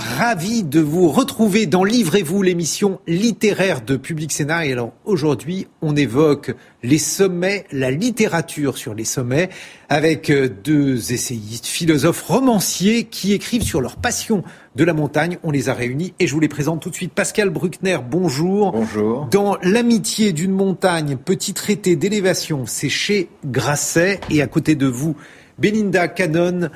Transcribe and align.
Ravi 0.00 0.64
de 0.64 0.80
vous 0.80 1.08
retrouver 1.08 1.66
dans 1.66 1.84
Livrez-vous, 1.84 2.42
l'émission 2.42 3.00
littéraire 3.06 3.82
de 3.82 3.96
Public 3.96 4.32
Sénat. 4.32 4.66
Et 4.66 4.72
alors 4.72 4.92
aujourd'hui, 5.04 5.68
on 5.82 5.94
évoque 5.94 6.54
les 6.82 6.98
sommets, 6.98 7.66
la 7.70 7.90
littérature 7.90 8.76
sur 8.76 8.94
les 8.94 9.04
sommets, 9.04 9.50
avec 9.88 10.30
euh, 10.30 10.48
deux 10.48 11.12
essayistes, 11.12 11.66
philosophes, 11.66 12.22
romanciers 12.22 13.04
qui 13.04 13.32
écrivent 13.32 13.62
sur 13.62 13.80
leur 13.80 13.96
passion 13.96 14.42
de 14.74 14.84
la 14.84 14.94
montagne. 14.94 15.38
On 15.42 15.50
les 15.50 15.68
a 15.68 15.74
réunis 15.74 16.14
et 16.18 16.26
je 16.26 16.34
vous 16.34 16.40
les 16.40 16.48
présente 16.48 16.80
tout 16.80 16.90
de 16.90 16.94
suite. 16.94 17.12
Pascal 17.12 17.50
Bruckner, 17.50 17.98
bonjour. 18.08 18.72
Bonjour. 18.72 19.28
Dans 19.30 19.56
L'amitié 19.62 20.32
d'une 20.32 20.52
montagne, 20.52 21.16
petit 21.16 21.52
traité 21.52 21.94
d'élévation, 21.96 22.64
c'est 22.66 22.88
chez 22.88 23.28
Grasset. 23.44 24.20
Et 24.30 24.42
à 24.42 24.46
côté 24.46 24.74
de 24.74 24.86
vous, 24.86 25.14
Belinda 25.58 26.08
Cannon, 26.08 26.70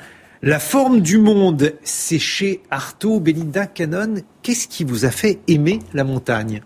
la 0.45 0.59
forme 0.59 1.01
du 1.01 1.17
monde, 1.17 1.73
c'est 1.83 2.19
chez 2.19 2.61
Artaud. 2.69 3.19
Belinda 3.19 3.65
Cannon, 3.65 4.21
qu'est-ce 4.43 4.67
qui 4.67 4.83
vous 4.83 5.03
a 5.03 5.09
fait 5.09 5.39
aimer 5.47 5.79
la 5.95 6.03
montagne? 6.03 6.61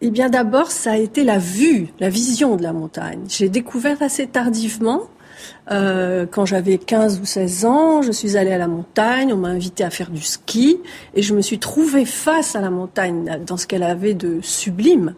Eh 0.00 0.10
bien 0.10 0.28
d'abord, 0.28 0.72
ça 0.72 0.92
a 0.92 0.96
été 0.96 1.22
la 1.22 1.38
vue, 1.38 1.88
la 2.00 2.10
vision 2.10 2.56
de 2.56 2.62
la 2.64 2.72
montagne. 2.72 3.20
J'ai 3.28 3.48
découvert 3.48 4.02
assez 4.02 4.26
tardivement 4.26 5.02
euh, 5.70 6.26
quand 6.30 6.46
j'avais 6.46 6.78
15 6.78 7.20
ou 7.20 7.24
16 7.24 7.64
ans, 7.64 8.02
je 8.02 8.12
suis 8.12 8.36
allée 8.36 8.52
à 8.52 8.58
la 8.58 8.68
montagne, 8.68 9.32
on 9.32 9.36
m'a 9.36 9.48
invité 9.48 9.84
à 9.84 9.90
faire 9.90 10.10
du 10.10 10.22
ski 10.22 10.80
et 11.14 11.22
je 11.22 11.34
me 11.34 11.42
suis 11.42 11.58
trouvée 11.58 12.04
face 12.04 12.56
à 12.56 12.60
la 12.60 12.70
montagne 12.70 13.38
dans 13.46 13.56
ce 13.56 13.66
qu'elle 13.66 13.82
avait 13.82 14.14
de 14.14 14.40
sublime 14.42 15.14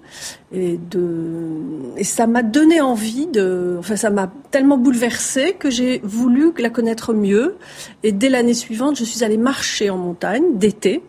et 0.52 0.78
de 0.90 1.68
et 1.96 2.04
ça 2.04 2.26
m'a 2.26 2.42
donné 2.42 2.80
envie 2.80 3.26
de 3.26 3.76
enfin 3.78 3.96
ça 3.96 4.10
m'a 4.10 4.32
tellement 4.50 4.78
bouleversée 4.78 5.52
que 5.52 5.70
j'ai 5.70 6.00
voulu 6.02 6.52
la 6.58 6.70
connaître 6.70 7.12
mieux 7.14 7.56
et 8.02 8.12
dès 8.12 8.28
l'année 8.28 8.54
suivante, 8.54 8.98
je 8.98 9.04
suis 9.04 9.24
allée 9.24 9.36
marcher 9.36 9.90
en 9.90 9.96
montagne 9.96 10.58
d'été 10.58 11.02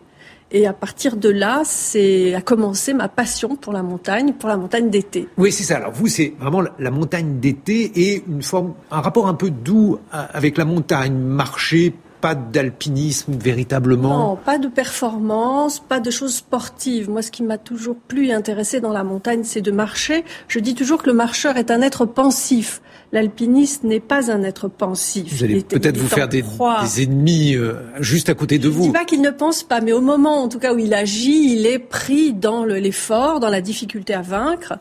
et 0.52 0.66
à 0.66 0.72
partir 0.72 1.16
de 1.16 1.28
là, 1.28 1.62
c'est 1.64 2.34
a 2.34 2.40
commencé 2.40 2.94
ma 2.94 3.08
passion 3.08 3.56
pour 3.56 3.72
la 3.72 3.82
montagne, 3.82 4.34
pour 4.34 4.48
la 4.48 4.56
montagne 4.56 4.90
d'été. 4.90 5.28
Oui, 5.36 5.50
c'est 5.50 5.64
ça. 5.64 5.76
Alors 5.76 5.92
vous, 5.92 6.08
c'est 6.08 6.34
vraiment 6.38 6.62
la 6.78 6.90
montagne 6.90 7.40
d'été 7.40 7.90
et 7.94 8.24
une 8.28 8.42
forme, 8.42 8.74
un 8.90 9.00
rapport 9.00 9.26
un 9.26 9.34
peu 9.34 9.50
doux 9.50 9.98
avec 10.10 10.58
la 10.58 10.64
montagne, 10.64 11.14
marcher, 11.14 11.94
pas 12.22 12.34
d'alpinisme 12.36 13.32
véritablement 13.32 14.30
Non, 14.30 14.36
pas 14.36 14.58
de 14.58 14.68
performance, 14.68 15.80
pas 15.80 15.98
de 15.98 16.10
choses 16.10 16.36
sportives. 16.36 17.10
Moi, 17.10 17.20
ce 17.20 17.32
qui 17.32 17.42
m'a 17.42 17.58
toujours 17.58 17.96
plus 17.96 18.30
intéressé 18.30 18.80
dans 18.80 18.92
la 18.92 19.02
montagne, 19.02 19.42
c'est 19.42 19.60
de 19.60 19.72
marcher. 19.72 20.24
Je 20.48 20.60
dis 20.60 20.74
toujours 20.74 21.02
que 21.02 21.10
le 21.10 21.16
marcheur 21.16 21.56
est 21.56 21.70
un 21.70 21.82
être 21.82 22.06
pensif 22.06 22.80
l'alpiniste 23.12 23.84
n'est 23.84 24.00
pas 24.00 24.32
un 24.32 24.42
être 24.42 24.68
pensif. 24.68 25.32
Vous 25.32 25.44
allez 25.44 25.62
peut-être 25.62 25.98
vous 25.98 26.08
faire 26.08 26.28
des, 26.28 26.42
des, 26.42 27.02
ennemis 27.02 27.54
euh, 27.54 27.74
juste 28.00 28.30
à 28.30 28.34
côté 28.34 28.58
de 28.58 28.68
vous. 28.68 28.84
Je 28.84 28.88
ne 28.88 28.92
dis 28.92 28.98
pas 28.98 29.04
qu'il 29.04 29.20
ne 29.20 29.30
pense 29.30 29.62
pas, 29.62 29.80
mais 29.80 29.92
au 29.92 30.00
moment, 30.00 30.42
en 30.42 30.48
tout 30.48 30.58
cas, 30.58 30.72
où 30.72 30.78
il 30.78 30.94
agit, 30.94 31.52
il 31.52 31.66
est 31.66 31.78
pris 31.78 32.32
dans 32.32 32.64
l'effort, 32.64 33.38
dans 33.38 33.50
la 33.50 33.60
difficulté 33.60 34.14
à 34.14 34.22
vaincre, 34.22 34.74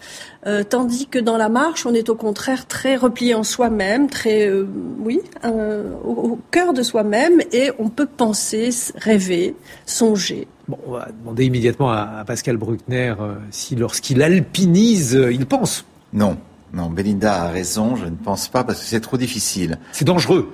euh, 0.48 0.64
tandis 0.64 1.08
que 1.08 1.20
dans 1.20 1.38
la 1.38 1.50
marche, 1.50 1.86
on 1.86 1.94
est 1.94 2.10
au 2.10 2.16
contraire 2.16 2.68
très 2.68 2.96
replié 2.96 3.36
en 3.36 3.44
soi-même, 3.44 4.10
très, 4.10 4.48
euh, 4.48 4.66
oui, 5.00 5.20
au, 5.44 6.12
au, 6.12 6.40
cœur 6.52 6.74
de 6.74 6.84
soi-même, 6.84 7.42
et 7.52 7.72
on 7.80 7.90
peut 7.90 8.08
penser, 8.08 8.70
rêver, 8.96 9.56
songer. 9.86 10.48
Bon, 10.70 10.78
on 10.88 10.92
va 10.92 11.10
demander 11.20 11.46
immédiatement 11.46 11.92
à, 11.92 12.20
à 12.20 12.24
Pascal 12.24 12.56
Bruckner 12.56 13.14
si, 13.50 13.76
lorsqu'il 13.76 14.22
alpinise, 14.22 15.20
il 15.32 15.46
pense. 15.46 15.86
Non. 16.14 16.38
Non, 16.74 16.90
Belinda 16.90 17.44
a 17.44 17.50
raison, 17.50 17.96
je 17.96 18.06
ne 18.06 18.16
pense 18.16 18.48
pas 18.48 18.64
parce 18.64 18.80
que 18.80 18.86
c'est 18.86 19.02
trop 19.02 19.18
difficile. 19.18 19.78
C'est 19.92 20.06
dangereux. 20.06 20.54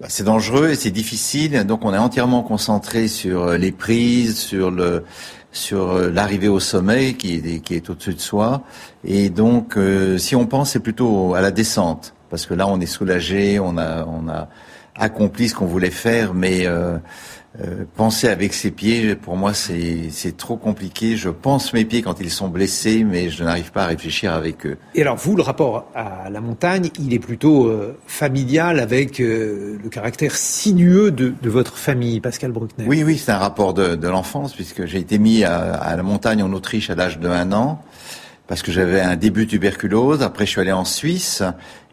Bah, 0.00 0.06
c'est 0.08 0.24
dangereux 0.24 0.70
et 0.70 0.74
c'est 0.76 0.90
difficile, 0.90 1.64
donc 1.64 1.84
on 1.84 1.92
est 1.92 1.98
entièrement 1.98 2.42
concentré 2.42 3.06
sur 3.06 3.42
euh, 3.42 3.56
les 3.58 3.70
prises, 3.70 4.38
sur 4.38 4.70
le 4.70 5.04
sur 5.52 5.90
euh, 5.90 6.10
l'arrivée 6.10 6.48
au 6.48 6.60
sommet 6.60 7.14
qui 7.14 7.34
est, 7.34 7.60
qui 7.60 7.74
est 7.74 7.90
au-dessus 7.90 8.14
de 8.14 8.20
soi. 8.20 8.62
Et 9.04 9.30
donc, 9.30 9.76
euh, 9.76 10.18
si 10.18 10.36
on 10.36 10.46
pense, 10.46 10.70
c'est 10.70 10.80
plutôt 10.80 11.34
à 11.34 11.40
la 11.40 11.50
descente, 11.50 12.14
parce 12.30 12.46
que 12.46 12.54
là, 12.54 12.66
on 12.68 12.80
est 12.80 12.86
soulagé, 12.86 13.58
on 13.58 13.76
a, 13.76 14.04
on 14.06 14.28
a 14.28 14.48
accompli 14.94 15.48
ce 15.48 15.54
qu'on 15.54 15.66
voulait 15.66 15.90
faire, 15.90 16.34
mais 16.34 16.66
euh, 16.66 16.98
euh, 17.58 17.84
penser 17.96 18.28
avec 18.28 18.54
ses 18.54 18.70
pieds, 18.70 19.16
pour 19.16 19.36
moi, 19.36 19.54
c'est 19.54 20.36
trop 20.36 20.56
compliqué. 20.56 21.16
Je 21.16 21.28
pense 21.28 21.72
mes 21.72 21.84
pieds 21.84 22.00
quand 22.00 22.20
ils 22.20 22.30
sont 22.30 22.46
blessés, 22.46 23.02
mais 23.02 23.28
je 23.28 23.42
n'arrive 23.42 23.72
pas 23.72 23.82
à 23.82 23.86
réfléchir 23.86 24.32
avec 24.32 24.64
eux. 24.66 24.78
Et 24.94 25.02
alors, 25.02 25.16
vous, 25.16 25.34
le 25.34 25.42
rapport 25.42 25.90
à 25.94 26.30
la 26.30 26.40
montagne, 26.40 26.90
il 27.00 27.12
est 27.12 27.18
plutôt 27.18 27.66
euh, 27.66 27.98
familial 28.06 28.78
avec 28.78 29.20
euh, 29.20 29.78
le 29.82 29.88
caractère 29.88 30.36
sinueux 30.36 31.10
de, 31.10 31.34
de, 31.42 31.50
votre 31.50 31.76
famille, 31.76 32.20
Pascal 32.20 32.52
Bruckner. 32.52 32.84
Oui, 32.86 33.02
oui, 33.02 33.18
c'est 33.18 33.32
un 33.32 33.38
rapport 33.38 33.74
de, 33.74 33.96
de 33.96 34.08
l'enfance, 34.08 34.54
puisque 34.54 34.86
j'ai 34.86 34.98
été 34.98 35.18
mis 35.18 35.42
à, 35.42 35.74
à, 35.74 35.96
la 35.96 36.04
montagne 36.04 36.44
en 36.44 36.52
Autriche 36.52 36.88
à 36.88 36.94
l'âge 36.94 37.18
de 37.18 37.28
un 37.28 37.50
an 37.52 37.82
parce 38.50 38.62
que 38.62 38.72
j'avais 38.72 39.00
un 39.00 39.14
début 39.14 39.46
de 39.46 39.50
tuberculose. 39.50 40.22
Après, 40.22 40.44
je 40.44 40.50
suis 40.50 40.60
allé 40.60 40.72
en 40.72 40.84
Suisse 40.84 41.44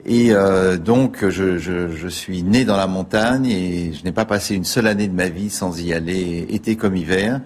et 0.07 0.31
euh, 0.31 0.77
donc 0.77 1.23
je, 1.29 1.59
je, 1.59 1.91
je, 1.91 2.07
suis 2.07 2.41
né 2.41 2.65
dans 2.65 2.77
la 2.77 2.87
montagne 2.87 3.45
et 3.45 3.93
je 3.93 4.03
n'ai 4.03 4.11
pas 4.11 4.25
passé 4.25 4.55
une 4.55 4.63
seule 4.63 4.87
année 4.87 5.07
de 5.07 5.13
ma 5.13 5.29
vie 5.29 5.51
sans 5.51 5.79
y 5.79 5.93
aller, 5.93 6.47
été 6.49 6.75
comme 6.75 6.95
hiver. 6.95 7.41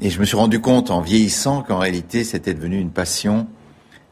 Et 0.00 0.10
je 0.10 0.18
me 0.18 0.24
suis 0.24 0.36
rendu 0.36 0.60
compte 0.60 0.90
en 0.90 1.00
vieillissant 1.00 1.62
qu'en 1.62 1.78
réalité, 1.78 2.24
c'était 2.24 2.54
devenu 2.54 2.80
une 2.80 2.90
passion 2.90 3.46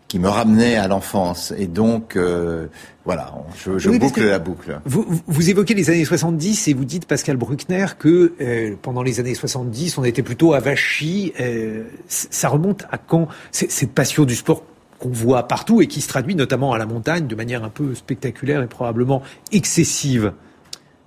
qui 0.08 0.18
me 0.18 0.28
ramenait 0.28 0.76
à 0.76 0.86
l'enfance. 0.88 1.52
Et 1.58 1.66
donc, 1.66 2.16
euh, 2.16 2.66
voilà, 3.04 3.34
je, 3.56 3.78
je 3.78 3.90
oui, 3.90 3.98
boucle 3.98 4.24
la 4.24 4.38
boucle. 4.38 4.80
Vous, 4.84 5.04
vous, 5.26 5.50
évoquez 5.50 5.74
les 5.74 5.90
années 5.90 6.04
70 6.04 6.68
et 6.68 6.74
vous 6.74 6.84
dites, 6.84 7.06
Pascal 7.06 7.36
Bruckner, 7.36 7.86
que 7.98 8.34
euh, 8.40 8.76
pendant 8.80 9.02
les 9.02 9.18
années 9.18 9.34
70, 9.34 9.98
on 9.98 10.04
était 10.04 10.22
plutôt 10.22 10.54
avachis. 10.54 11.32
Euh, 11.40 11.84
ça 12.08 12.48
remonte 12.48 12.84
à 12.92 12.98
quand? 12.98 13.28
Cette 13.50 13.92
passion 13.92 14.24
du 14.24 14.36
sport 14.36 14.62
qu'on 14.98 15.10
voit 15.10 15.46
partout 15.48 15.82
et 15.82 15.88
qui 15.88 16.00
se 16.00 16.08
traduit 16.08 16.34
notamment 16.34 16.72
à 16.72 16.78
la 16.78 16.86
montagne 16.86 17.26
de 17.26 17.34
manière 17.34 17.64
un 17.64 17.68
peu 17.68 17.94
spectaculaire 17.94 18.62
et 18.62 18.66
probablement 18.66 19.22
excessive 19.52 20.32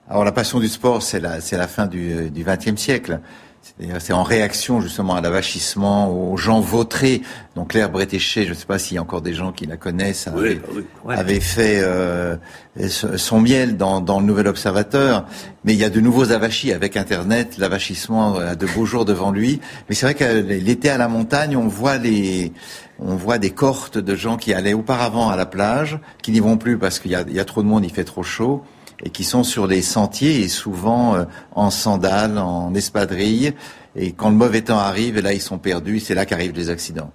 Alors 0.08 0.24
la 0.24 0.32
passion 0.32 0.60
du 0.60 0.68
sport, 0.68 1.02
c'est 1.02 1.20
la, 1.20 1.38
la 1.52 1.68
fin 1.68 1.88
du 1.88 2.32
XXe 2.32 2.80
siècle. 2.80 3.20
C'est 4.00 4.12
en 4.14 4.24
réaction 4.24 4.82
justement 4.82 5.16
à 5.16 5.22
l'avachissement, 5.22 6.12
aux 6.12 6.36
gens 6.36 6.60
vautrés. 6.60 7.22
Donc 7.56 7.70
Claire 7.70 7.90
Bretéché, 7.90 8.44
je 8.44 8.50
ne 8.50 8.54
sais 8.54 8.66
pas 8.66 8.78
s'il 8.78 8.96
y 8.96 8.98
a 8.98 9.02
encore 9.02 9.22
des 9.22 9.34
gens 9.34 9.54
qui 9.54 9.66
la 9.66 9.78
connaissent, 9.78 10.28
avait, 10.28 10.40
oui, 10.40 10.62
oui, 10.76 10.86
ouais. 11.06 11.16
avait 11.16 11.40
fait 11.40 11.80
euh, 11.82 12.36
son 12.90 13.40
miel 13.40 13.78
dans, 13.78 14.02
dans, 14.02 14.20
le 14.20 14.26
Nouvel 14.26 14.48
Observateur. 14.48 15.26
Mais 15.64 15.74
il 15.74 15.80
y 15.80 15.86
a 15.86 15.90
de 15.90 16.02
nouveaux 16.02 16.32
avachis 16.32 16.74
avec 16.74 16.98
Internet. 16.98 17.58
L'avachissement 17.58 18.36
a 18.36 18.56
de 18.56 18.66
beaux 18.66 18.86
jours 18.86 19.06
devant 19.06 19.32
lui. 19.32 19.62
Mais 19.88 19.96
c'est 19.96 20.06
vrai 20.06 20.16
que 20.16 20.26
l'été 20.26 20.90
à 20.90 20.98
la 20.98 21.08
montagne, 21.08 21.56
on 21.56 21.68
voit 21.68 21.98
les, 21.98 22.52
on 23.00 23.16
voit 23.16 23.38
des 23.38 23.52
cohortes 23.52 23.98
de 23.98 24.16
gens 24.16 24.36
qui 24.36 24.54
allaient 24.54 24.74
auparavant 24.74 25.30
à 25.30 25.38
la 25.38 25.46
plage, 25.46 26.00
qui 26.22 26.32
n'y 26.32 26.42
vont 26.42 26.58
plus 26.58 26.78
parce 26.78 27.00
qu'il 27.00 27.12
y, 27.12 27.34
y 27.34 27.40
a, 27.40 27.46
trop 27.46 27.64
de 27.64 27.68
monde, 27.68 27.86
il 27.86 27.92
fait 27.92 28.04
trop 28.04 28.24
chaud 28.24 28.64
et 29.04 29.10
qui 29.10 29.24
sont 29.24 29.44
sur 29.44 29.68
les 29.68 29.82
sentiers 29.82 30.42
et 30.42 30.48
souvent 30.48 31.16
euh, 31.16 31.26
en 31.54 31.70
sandales, 31.70 32.38
en 32.38 32.74
espadrilles. 32.74 33.54
Et 33.96 34.12
quand 34.12 34.30
le 34.30 34.36
mauvais 34.36 34.62
temps 34.62 34.80
arrive, 34.80 35.18
et 35.18 35.22
là 35.22 35.34
ils 35.34 35.42
sont 35.42 35.58
perdus, 35.58 36.00
c'est 36.00 36.16
là 36.16 36.26
qu'arrivent 36.26 36.56
les 36.56 36.70
accidents. 36.70 37.12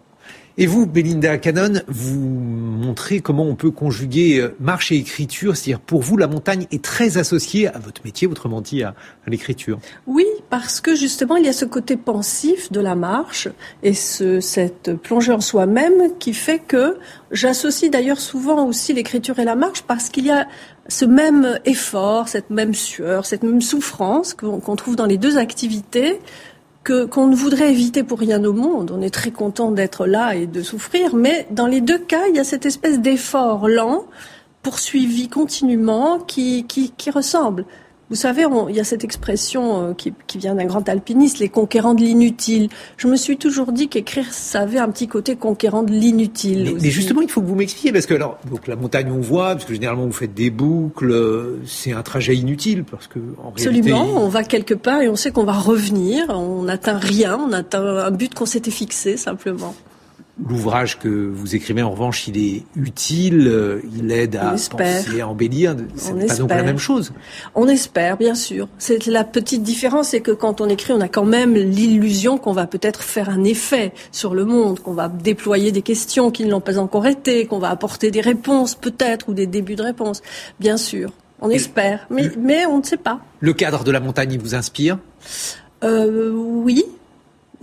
Et 0.56 0.66
vous, 0.66 0.86
Belinda 0.86 1.36
Cannon, 1.38 1.80
vous 1.88 2.20
montrez 2.20 3.18
comment 3.18 3.42
on 3.42 3.56
peut 3.56 3.72
conjuguer 3.72 4.38
euh, 4.38 4.54
marche 4.60 4.92
et 4.92 4.96
écriture. 4.96 5.56
C'est-à-dire, 5.56 5.80
pour 5.80 6.02
vous, 6.02 6.16
la 6.16 6.28
montagne 6.28 6.68
est 6.70 6.82
très 6.82 7.18
associée 7.18 7.66
à 7.66 7.80
votre 7.80 8.02
métier, 8.04 8.28
autrement 8.28 8.60
dit, 8.60 8.84
à, 8.84 8.94
l'écriture. 9.26 9.80
Oui, 10.06 10.26
parce 10.50 10.80
que 10.80 10.94
justement, 10.94 11.34
il 11.34 11.44
y 11.44 11.48
a 11.48 11.52
ce 11.52 11.64
côté 11.64 11.96
pensif 11.96 12.70
de 12.70 12.78
la 12.78 12.94
marche 12.94 13.48
et 13.82 13.94
ce, 13.94 14.38
cette 14.38 14.94
plongée 14.94 15.32
en 15.32 15.40
soi-même 15.40 16.16
qui 16.20 16.34
fait 16.34 16.60
que 16.60 16.98
j'associe 17.32 17.90
d'ailleurs 17.90 18.20
souvent 18.20 18.64
aussi 18.66 18.92
l'écriture 18.92 19.40
et 19.40 19.44
la 19.44 19.56
marche 19.56 19.82
parce 19.82 20.08
qu'il 20.08 20.26
y 20.26 20.30
a 20.30 20.46
ce 20.86 21.04
même 21.04 21.58
effort, 21.64 22.28
cette 22.28 22.50
même 22.50 22.74
sueur, 22.74 23.26
cette 23.26 23.42
même 23.42 23.62
souffrance 23.62 24.34
qu'on 24.34 24.60
qu 24.60 24.76
trouve 24.76 24.94
dans 24.94 25.06
les 25.06 25.18
deux 25.18 25.38
activités 25.38 26.20
que 26.84 27.06
qu'on 27.06 27.26
ne 27.26 27.34
voudrait 27.34 27.72
éviter 27.72 28.04
pour 28.04 28.20
rien 28.20 28.44
au 28.44 28.52
monde. 28.52 28.92
On 28.94 29.00
est 29.00 29.12
très 29.12 29.30
content 29.30 29.70
d'être 29.72 30.06
là 30.06 30.34
et 30.34 30.46
de 30.46 30.62
souffrir, 30.62 31.16
mais 31.16 31.46
dans 31.50 31.66
les 31.66 31.80
deux 31.80 31.98
cas, 31.98 32.26
il 32.28 32.36
y 32.36 32.38
a 32.38 32.44
cette 32.44 32.66
espèce 32.66 33.00
d'effort 33.00 33.66
lent, 33.68 34.04
poursuivi 34.62 35.28
continuellement, 35.28 36.18
qui, 36.18 36.64
qui, 36.64 36.92
qui 36.92 37.10
ressemble. 37.10 37.64
Vous 38.14 38.20
savez, 38.20 38.44
il 38.68 38.76
y 38.76 38.78
a 38.78 38.84
cette 38.84 39.02
expression 39.02 39.88
euh, 39.88 39.92
qui, 39.92 40.14
vient 40.38 40.54
d'un 40.54 40.66
grand 40.66 40.88
alpiniste, 40.88 41.40
les 41.40 41.48
conquérants 41.48 41.94
de 41.94 42.02
l'inutile. 42.02 42.68
Je 42.96 43.08
me 43.08 43.16
suis 43.16 43.36
toujours 43.36 43.72
dit 43.72 43.88
qu'écrire, 43.88 44.32
ça 44.32 44.60
avait 44.60 44.78
un 44.78 44.88
petit 44.88 45.08
côté 45.08 45.34
conquérant 45.34 45.82
de 45.82 45.90
l'inutile. 45.90 46.76
Mais, 46.80 46.90
justement, 46.90 47.22
il 47.22 47.28
faut 47.28 47.40
que 47.40 47.46
vous 47.46 47.56
m'expliquiez, 47.56 47.90
parce 47.90 48.06
que 48.06 48.14
alors, 48.14 48.38
donc 48.48 48.68
la 48.68 48.76
montagne, 48.76 49.10
on 49.10 49.20
voit, 49.20 49.54
parce 49.54 49.64
que 49.64 49.74
généralement 49.74 50.06
vous 50.06 50.12
faites 50.12 50.32
des 50.32 50.50
boucles, 50.50 51.10
euh, 51.10 51.60
c'est 51.66 51.90
un 51.90 52.02
trajet 52.02 52.36
inutile, 52.36 52.84
parce 52.84 53.08
que 53.08 53.18
en 53.42 53.48
Absolument, 53.48 54.06
on 54.14 54.28
va 54.28 54.44
quelque 54.44 54.74
part 54.74 55.02
et 55.02 55.08
on 55.08 55.16
sait 55.16 55.32
qu'on 55.32 55.42
va 55.42 55.54
revenir, 55.54 56.26
on 56.28 56.62
n'atteint 56.62 56.98
rien, 56.98 57.36
on 57.36 57.52
atteint 57.52 57.82
un 57.84 58.10
but 58.12 58.32
qu'on 58.32 58.46
s'était 58.46 58.70
fixé 58.70 59.16
simplement. 59.16 59.74
L'ouvrage 60.42 60.98
que 60.98 61.08
vous 61.08 61.54
écrivez, 61.54 61.82
en 61.82 61.92
revanche, 61.92 62.26
il 62.26 62.36
est 62.36 62.64
utile, 62.74 63.46
euh, 63.46 63.80
il 63.96 64.10
aide 64.10 64.34
à 64.34 64.50
penser, 64.50 65.20
à 65.20 65.28
embellir. 65.28 65.76
C'est 65.94 66.26
pas 66.26 66.36
donc 66.36 66.50
la 66.50 66.64
même 66.64 66.78
chose. 66.78 67.12
On 67.54 67.68
espère, 67.68 68.16
bien 68.16 68.34
sûr. 68.34 68.66
C'est 68.78 69.06
la 69.06 69.22
petite 69.22 69.62
différence, 69.62 70.08
c'est 70.08 70.20
que 70.20 70.32
quand 70.32 70.60
on 70.60 70.68
écrit, 70.68 70.92
on 70.92 71.00
a 71.00 71.06
quand 71.06 71.24
même 71.24 71.54
l'illusion 71.54 72.36
qu'on 72.36 72.52
va 72.52 72.66
peut-être 72.66 73.04
faire 73.04 73.28
un 73.28 73.44
effet 73.44 73.92
sur 74.10 74.34
le 74.34 74.44
monde, 74.44 74.80
qu'on 74.80 74.94
va 74.94 75.08
déployer 75.08 75.70
des 75.70 75.82
questions 75.82 76.32
qui 76.32 76.44
ne 76.44 76.50
l'ont 76.50 76.60
pas 76.60 76.78
encore 76.78 77.06
été, 77.06 77.46
qu'on 77.46 77.60
va 77.60 77.70
apporter 77.70 78.10
des 78.10 78.20
réponses 78.20 78.74
peut-être 78.74 79.28
ou 79.28 79.34
des 79.34 79.46
débuts 79.46 79.76
de 79.76 79.84
réponses. 79.84 80.20
Bien 80.58 80.76
sûr, 80.76 81.10
on 81.40 81.48
espère, 81.48 82.08
mais, 82.10 82.30
mais 82.40 82.66
on 82.66 82.78
ne 82.78 82.82
sait 82.82 82.96
pas. 82.96 83.20
Le 83.38 83.52
cadre 83.52 83.84
de 83.84 83.92
la 83.92 84.00
montagne, 84.00 84.32
il 84.32 84.40
vous 84.40 84.56
inspire? 84.56 84.98
Euh, 85.84 86.32
Oui, 86.32 86.84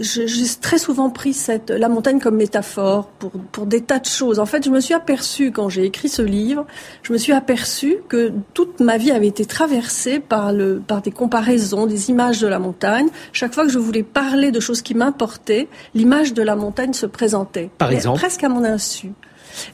j'ai 0.01 0.48
très 0.59 0.77
souvent 0.77 1.09
pris 1.09 1.33
cette, 1.33 1.69
la 1.69 1.89
montagne 1.89 2.19
comme 2.19 2.36
métaphore 2.36 3.07
pour, 3.19 3.31
pour 3.31 3.65
des 3.65 3.81
tas 3.81 4.00
de 4.00 4.06
choses. 4.06 4.39
En 4.39 4.45
fait, 4.45 4.63
je 4.65 4.69
me 4.69 4.80
suis 4.80 4.94
aperçue, 4.94 5.51
quand 5.51 5.69
j'ai 5.69 5.86
écrit 5.86 6.09
ce 6.09 6.21
livre, 6.21 6.65
je 7.03 7.13
me 7.13 7.18
suis 7.18 7.33
aperçue 7.33 7.98
que 8.07 8.31
toute 8.53 8.80
ma 8.80 8.98
vie 8.98 9.12
avait 9.12 9.27
été 9.27 9.45
traversée 9.45 10.19
par, 10.19 10.53
le, 10.53 10.81
par 10.86 11.01
des 11.01 11.12
comparaisons, 11.12 11.86
des 11.86 12.09
images 12.09 12.39
de 12.39 12.48
la 12.48 12.59
montagne. 12.59 13.07
Chaque 13.33 13.53
fois 13.53 13.65
que 13.65 13.71
je 13.71 13.80
voulais 13.80 14.03
parler 14.03 14.51
de 14.51 14.59
choses 14.59 14.81
qui 14.81 14.94
m'importaient, 14.94 15.68
l'image 15.94 16.33
de 16.33 16.42
la 16.42 16.56
montagne 16.56 16.94
se 16.94 17.06
présentait. 17.06 17.69
Par 17.77 17.92
exemple 17.92 18.19
Presque 18.19 18.44
à 18.44 18.50
mon 18.50 18.63
insu. 18.63 19.12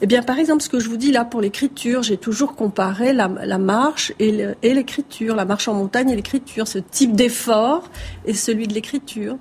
Eh 0.00 0.06
bien, 0.06 0.22
par 0.22 0.38
exemple, 0.38 0.62
ce 0.62 0.68
que 0.68 0.80
je 0.80 0.88
vous 0.88 0.96
dis 0.96 1.12
là 1.12 1.24
pour 1.24 1.40
l'écriture, 1.40 2.02
j'ai 2.02 2.16
toujours 2.16 2.56
comparé 2.56 3.12
la, 3.12 3.28
la 3.28 3.58
marche 3.58 4.12
et 4.18 4.32
l'écriture, 4.62 5.36
la 5.36 5.44
marche 5.44 5.68
en 5.68 5.74
montagne 5.74 6.10
et 6.10 6.16
l'écriture, 6.16 6.66
ce 6.66 6.78
type 6.78 7.14
d'effort 7.14 7.84
et 8.26 8.34
celui 8.34 8.66
de 8.66 8.74
l'écriture. 8.74 9.36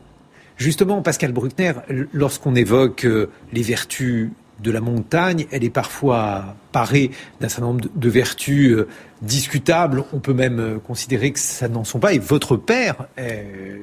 Justement, 0.58 1.04
Pascal 1.04 1.32
Bruckner, 1.34 1.74
lorsqu'on 2.14 2.56
évoque 2.56 3.06
euh, 3.06 3.30
les 3.54 3.62
vertus 3.62 4.32
de 4.60 4.72
la 4.72 4.82
montagne, 4.82 5.46
elle 5.52 5.64
est 5.64 5.70
parfois 5.70 6.56
parée 6.72 7.12
d'un 7.40 7.48
certain 7.48 7.68
nombre 7.68 7.86
de 7.94 8.10
vertus 8.10 8.72
euh, 8.74 8.88
discutables. 9.22 10.04
On 10.14 10.20
peut 10.20 10.34
même 10.34 10.60
euh, 10.60 10.80
considérer 10.80 11.32
que 11.32 11.40
ça 11.40 11.68
n'en 11.68 11.84
sont 11.84 12.00
pas. 12.00 12.14
Et 12.14 12.18
votre 12.18 12.58
père, 12.58 13.08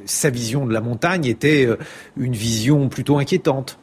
sa 0.04 0.30
vision 0.30 0.66
de 0.66 0.72
la 0.72 0.80
montagne 0.80 1.26
était 1.26 1.68
une 2.16 2.34
vision 2.34 2.88
plutôt 2.88 3.18
inquiétante. 3.18 3.78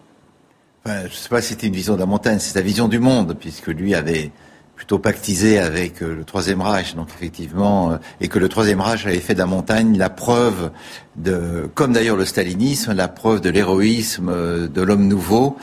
je 0.85 1.03
ne 1.03 1.07
sais 1.07 1.29
pas 1.29 1.41
si 1.41 1.49
c'était 1.49 1.67
une 1.67 1.75
vision 1.75 1.95
de 1.95 1.99
la 1.99 2.05
montagne, 2.05 2.39
c'est 2.39 2.53
sa 2.53 2.61
vision 2.61 2.89
du 2.89 2.99
monde, 2.99 3.37
puisque 3.39 3.67
lui 3.67 3.95
avait 3.95 4.31
plutôt 4.81 4.97
pactisé 4.97 5.59
avec 5.59 6.01
euh, 6.01 6.15
le 6.15 6.23
Troisième 6.23 6.59
Reich, 6.59 6.95
donc 6.95 7.09
effectivement, 7.15 7.91
euh, 7.91 7.97
et 8.19 8.27
que 8.29 8.39
le 8.39 8.49
Troisième 8.49 8.81
Reich 8.81 9.05
avait 9.05 9.19
fait 9.19 9.35
de 9.35 9.39
la 9.39 9.45
montagne 9.45 9.95
la 9.95 10.09
preuve 10.09 10.71
de, 11.17 11.69
comme 11.75 11.93
d'ailleurs 11.93 12.17
le 12.17 12.25
stalinisme, 12.25 12.91
la 12.91 13.07
preuve 13.07 13.41
de 13.41 13.51
l'héroïsme 13.51 14.29
euh, 14.29 14.67
de 14.67 14.81
l'homme 14.81 15.07
nouveau, 15.07 15.55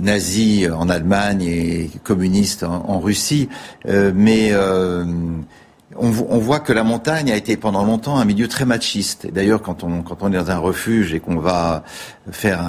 nazi 0.00 0.66
en 0.68 0.88
Allemagne 0.88 1.42
et 1.42 1.90
communiste 2.02 2.64
en, 2.64 2.98
Russie, 2.98 3.48
mais 3.86 4.52
on, 6.00 6.38
voit 6.38 6.60
que 6.60 6.72
la 6.72 6.84
montagne 6.84 7.30
a 7.30 7.36
été 7.36 7.56
pendant 7.56 7.84
longtemps 7.84 8.18
un 8.18 8.24
milieu 8.24 8.48
très 8.48 8.64
machiste. 8.64 9.26
D'ailleurs, 9.32 9.62
quand 9.62 9.84
on, 9.84 10.02
quand 10.02 10.18
on 10.22 10.32
est 10.32 10.36
dans 10.36 10.50
un 10.50 10.58
refuge 10.58 11.14
et 11.14 11.20
qu'on 11.20 11.36
va 11.36 11.82
faire 12.30 12.60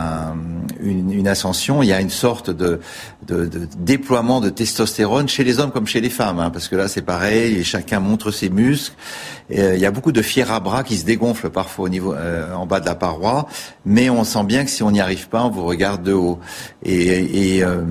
une, 0.81 1.27
ascension, 1.27 1.83
il 1.83 1.87
y 1.87 1.93
a 1.93 2.01
une 2.01 2.09
sorte 2.09 2.49
de, 2.49 2.79
de, 3.27 3.49
déploiement 3.77 4.41
de 4.41 4.49
testostérone 4.49 5.27
chez 5.27 5.43
les 5.43 5.59
hommes 5.59 5.71
comme 5.71 5.87
chez 5.87 6.01
les 6.01 6.09
femmes, 6.09 6.39
hein, 6.39 6.49
parce 6.49 6.67
que 6.67 6.75
là 6.75 6.87
c'est 6.87 7.01
pareil, 7.01 7.57
et 7.57 7.63
chacun 7.63 7.99
montre 7.99 8.31
ses 8.31 8.49
muscles. 8.49 8.95
Euh, 9.51 9.75
il 9.75 9.81
y 9.81 9.85
a 9.85 9.91
beaucoup 9.91 10.11
de 10.11 10.21
fiers 10.21 10.49
à 10.49 10.59
bras 10.59 10.83
qui 10.83 10.97
se 10.97 11.05
dégonflent 11.05 11.49
parfois 11.49 11.85
au 11.85 11.89
niveau 11.89 12.13
euh, 12.13 12.53
en 12.53 12.65
bas 12.65 12.79
de 12.79 12.85
la 12.85 12.95
paroi, 12.95 13.47
mais 13.85 14.09
on 14.09 14.23
sent 14.23 14.43
bien 14.43 14.63
que 14.63 14.71
si 14.71 14.83
on 14.83 14.91
n'y 14.91 15.01
arrive 15.01 15.27
pas, 15.29 15.43
on 15.43 15.49
vous 15.49 15.65
regarde 15.65 16.03
de 16.03 16.13
haut. 16.13 16.39
Et, 16.83 17.57
et 17.57 17.63
euh, 17.63 17.83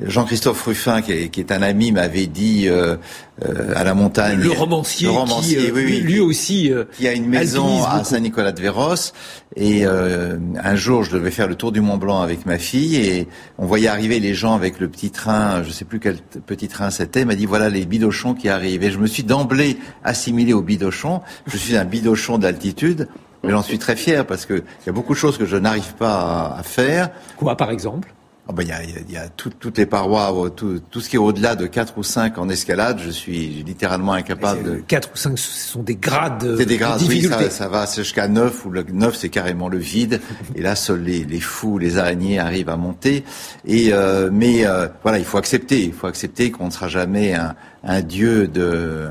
Jean-Christophe 0.00 0.62
Ruffin, 0.62 1.02
qui 1.02 1.12
est, 1.12 1.52
un 1.52 1.62
ami, 1.62 1.90
m'avait 1.90 2.26
dit 2.26 2.68
euh, 2.68 2.96
euh, 3.44 3.72
à 3.74 3.82
la 3.82 3.94
montagne. 3.94 4.38
Le 4.38 4.50
romancier, 4.50 5.08
qui, 5.08 5.56
euh, 5.56 6.00
lui 6.00 6.20
aussi, 6.20 6.70
qui 6.96 7.08
a 7.08 7.12
une 7.12 7.26
maison 7.26 7.84
à 7.84 8.04
Saint-Nicolas-de-Véros. 8.04 9.12
Et 9.56 9.84
un 9.84 10.76
jour, 10.76 11.02
je 11.02 11.10
devais 11.10 11.32
faire 11.32 11.48
le 11.48 11.56
tour 11.56 11.72
du 11.72 11.80
Mont 11.80 11.96
Blanc 11.96 12.20
avec 12.20 12.46
ma 12.46 12.58
fille, 12.58 12.96
et 12.96 13.28
on 13.58 13.66
voyait 13.66 13.88
arriver 13.88 14.20
les 14.20 14.34
gens 14.34 14.54
avec 14.54 14.78
le 14.78 14.88
petit 14.88 15.10
train. 15.10 15.64
Je 15.64 15.70
sais 15.70 15.84
plus 15.84 15.98
quel 15.98 16.18
petit 16.46 16.68
train 16.68 16.90
c'était. 16.90 17.24
M'a 17.24 17.34
dit 17.34 17.46
voilà 17.46 17.68
les 17.68 17.84
bidochons 17.84 18.34
qui 18.34 18.48
arrivent. 18.48 18.84
Et 18.84 18.92
je 18.92 18.98
me 18.98 19.08
suis 19.08 19.24
d'emblée 19.24 19.78
assimilé 20.04 20.52
aux 20.52 20.62
bidochons. 20.62 21.22
Je 21.46 21.56
suis 21.56 21.76
un 21.76 21.84
bidochon 21.84 22.38
d'altitude. 22.38 23.08
Mais 23.44 23.50
j'en 23.50 23.62
suis 23.62 23.78
très 23.78 23.94
fier 23.94 24.26
parce 24.26 24.46
qu'il 24.46 24.64
y 24.86 24.88
a 24.88 24.92
beaucoup 24.92 25.12
de 25.12 25.18
choses 25.18 25.38
que 25.38 25.46
je 25.46 25.56
n'arrive 25.56 25.94
pas 25.94 26.56
à 26.58 26.62
faire. 26.64 27.10
Quoi, 27.36 27.56
par 27.56 27.70
exemple? 27.70 28.12
Ah 28.50 28.54
bah, 28.54 28.62
il 28.62 28.70
y 28.70 28.72
a, 28.72 28.80
y 29.10 29.16
a 29.18 29.28
toutes 29.28 29.76
les 29.76 29.84
parois, 29.84 30.32
euh, 30.32 30.48
tout, 30.48 30.80
tout 30.90 31.02
ce 31.02 31.10
qui 31.10 31.16
est 31.16 31.18
au-delà 31.18 31.54
de 31.54 31.66
4 31.66 31.98
ou 31.98 32.02
5 32.02 32.38
en 32.38 32.48
escalade, 32.48 32.98
je 32.98 33.10
suis 33.10 33.62
littéralement 33.62 34.14
incapable 34.14 34.62
de... 34.62 34.74
4 34.76 35.10
ou 35.12 35.16
5, 35.18 35.38
ce 35.38 35.72
sont 35.72 35.82
des 35.82 35.96
grades 35.96 36.56
C'est 36.56 36.64
des 36.64 36.78
grades, 36.78 37.02
oui, 37.06 37.22
ça, 37.24 37.50
ça 37.50 37.68
va 37.68 37.84
jusqu'à 37.84 38.26
9, 38.26 38.64
où 38.64 38.70
le 38.70 38.86
9, 38.90 39.14
c'est 39.14 39.28
carrément 39.28 39.68
le 39.68 39.76
vide. 39.76 40.22
et 40.54 40.62
là, 40.62 40.76
seuls 40.76 41.02
les, 41.02 41.24
les, 41.24 41.40
fous, 41.40 41.76
les 41.76 41.98
araignées 41.98 42.38
arrivent 42.38 42.70
à 42.70 42.78
monter. 42.78 43.22
Et 43.66 43.90
euh, 43.92 44.30
Mais 44.32 44.64
euh, 44.64 44.88
voilà, 45.02 45.18
il 45.18 45.26
faut 45.26 45.36
accepter. 45.36 45.84
Il 45.84 45.92
faut 45.92 46.06
accepter 46.06 46.50
qu'on 46.50 46.68
ne 46.68 46.70
sera 46.70 46.88
jamais 46.88 47.34
un, 47.34 47.54
un 47.84 48.00
dieu 48.00 48.48
de... 48.48 49.08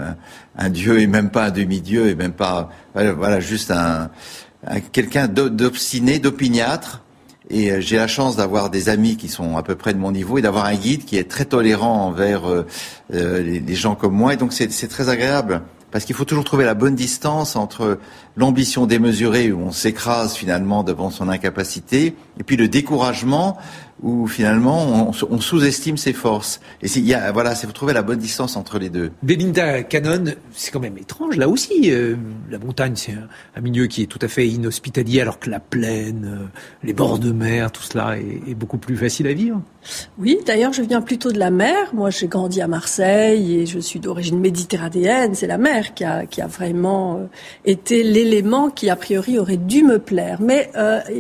Un, 0.58 0.70
dieu 0.70 1.00
et 1.00 1.06
même 1.06 1.30
pas 1.30 1.46
un 1.46 1.52
demi-dieu, 1.52 2.08
et 2.08 2.16
même 2.16 2.34
pas... 2.34 2.72
Voilà, 2.96 3.40
juste 3.40 3.70
un, 3.70 4.10
un 4.66 4.80
quelqu'un 4.80 5.28
d'obstiné, 5.28 6.18
d'opiniâtre, 6.18 7.04
et 7.50 7.72
euh, 7.72 7.82
j'ai 7.82 7.98
la 7.98 8.08
chance 8.08 8.36
d'avoir 8.36 8.70
des 8.70 8.90
amis 8.90 9.18
qui 9.18 9.28
sont 9.28 9.58
à 9.58 9.64
peu 9.64 9.76
près 9.76 9.94
de 9.94 10.00
mon 10.00 10.12
niveau 10.12 10.38
et 10.38 10.42
d'avoir 10.42 10.66
un 10.66 10.76
guide 10.76 11.06
qui 11.06 11.18
est 11.18 11.30
très 11.30 11.46
tolérant 11.46 12.06
envers 12.08 12.46
euh, 12.46 12.66
euh, 13.14 13.42
les, 13.42 13.76
gens 13.76 13.96
comme 13.96 14.14
moi. 14.14 14.34
Et 14.34 14.38
donc 14.38 14.54
c'est 14.54 14.88
très 14.88 15.10
agréable 15.10 15.62
parce 15.92 16.04
qu'il 16.04 16.16
faut 16.16 16.26
toujours 16.26 16.44
trouver 16.44 16.66
la 16.66 16.74
bonne 16.74 16.96
distance 16.96 17.56
entre 17.56 18.00
l'ambition 18.36 18.86
démesurée 18.86 19.52
où 19.52 19.62
on 19.62 19.72
s'écrase 19.72 20.36
finalement 20.36 20.84
devant 20.84 21.10
son 21.10 21.30
incapacité 21.30 22.16
et 22.40 22.44
puis 22.44 22.58
le 22.58 22.68
découragement 22.68 23.58
où 24.04 24.28
finalement 24.28 25.12
on, 25.30 25.42
sous-estime 25.42 25.98
ses 25.98 26.14
forces. 26.14 26.62
Et 26.82 26.88
il 26.96 27.06
y 27.06 27.14
a, 27.14 27.32
voilà, 27.32 27.56
c'est 27.56 27.66
vous 27.66 27.74
trouver 27.74 27.94
la 27.94 28.04
bonne 28.04 28.20
distance 28.20 28.56
entre 28.56 28.78
les 28.78 28.90
deux. 28.90 29.12
Belinda 29.24 29.84
Cannon, 29.84 30.34
c'est 30.54 30.72
quand 30.72 30.80
même 30.80 30.98
étrange 30.98 31.36
là 31.36 31.50
aussi. 31.50 31.92
Euh, 31.92 32.16
la 32.50 32.60
montagne, 32.60 32.94
c'est 32.96 33.14
un, 33.56 33.62
milieu 33.62 33.88
qui 33.88 34.04
est 34.04 34.06
tout 34.06 34.20
à 34.22 34.28
fait 34.28 34.48
inhospitalier, 34.48 35.22
alors 35.22 35.40
que 35.40 35.50
la 35.50 35.60
plaine, 35.60 36.40
euh, 36.42 36.46
les 36.84 36.94
bords 36.94 37.18
de 37.18 37.32
mer, 37.32 37.72
tout 37.72 37.82
cela 37.82 38.18
est, 38.18 38.54
beaucoup 38.54 38.78
plus 38.78 38.98
facile 38.98 39.28
à 39.28 39.34
vivre. 39.34 39.62
Oui, 40.18 40.40
d'ailleurs, 40.46 40.74
je 40.74 40.82
viens 40.82 41.02
plutôt 41.02 41.32
de 41.32 41.40
la 41.40 41.52
mer. 41.52 41.94
Moi, 41.94 42.10
j'ai 42.10 42.28
grandi 42.28 42.62
à 42.62 42.68
Marseille 42.68 43.60
et 43.60 43.66
je 43.66 43.80
suis 43.80 44.00
d'origine 44.00 44.40
méditerranéenne. 44.40 45.34
C'est 45.36 45.48
la 45.48 45.58
mer 45.58 45.94
qui 45.94 46.04
a, 46.04 46.26
qui 46.26 46.42
a 46.42 46.48
vraiment 46.48 47.18
euh, 47.18 47.26
été 47.66 48.04
l'élément 48.04 48.70
qui, 48.70 48.90
a 48.90 48.96
priori, 48.96 49.40
aurait 49.40 49.58
dû 49.58 49.84
me 49.84 50.00
plaire. 50.00 50.40
Mais 50.42 50.70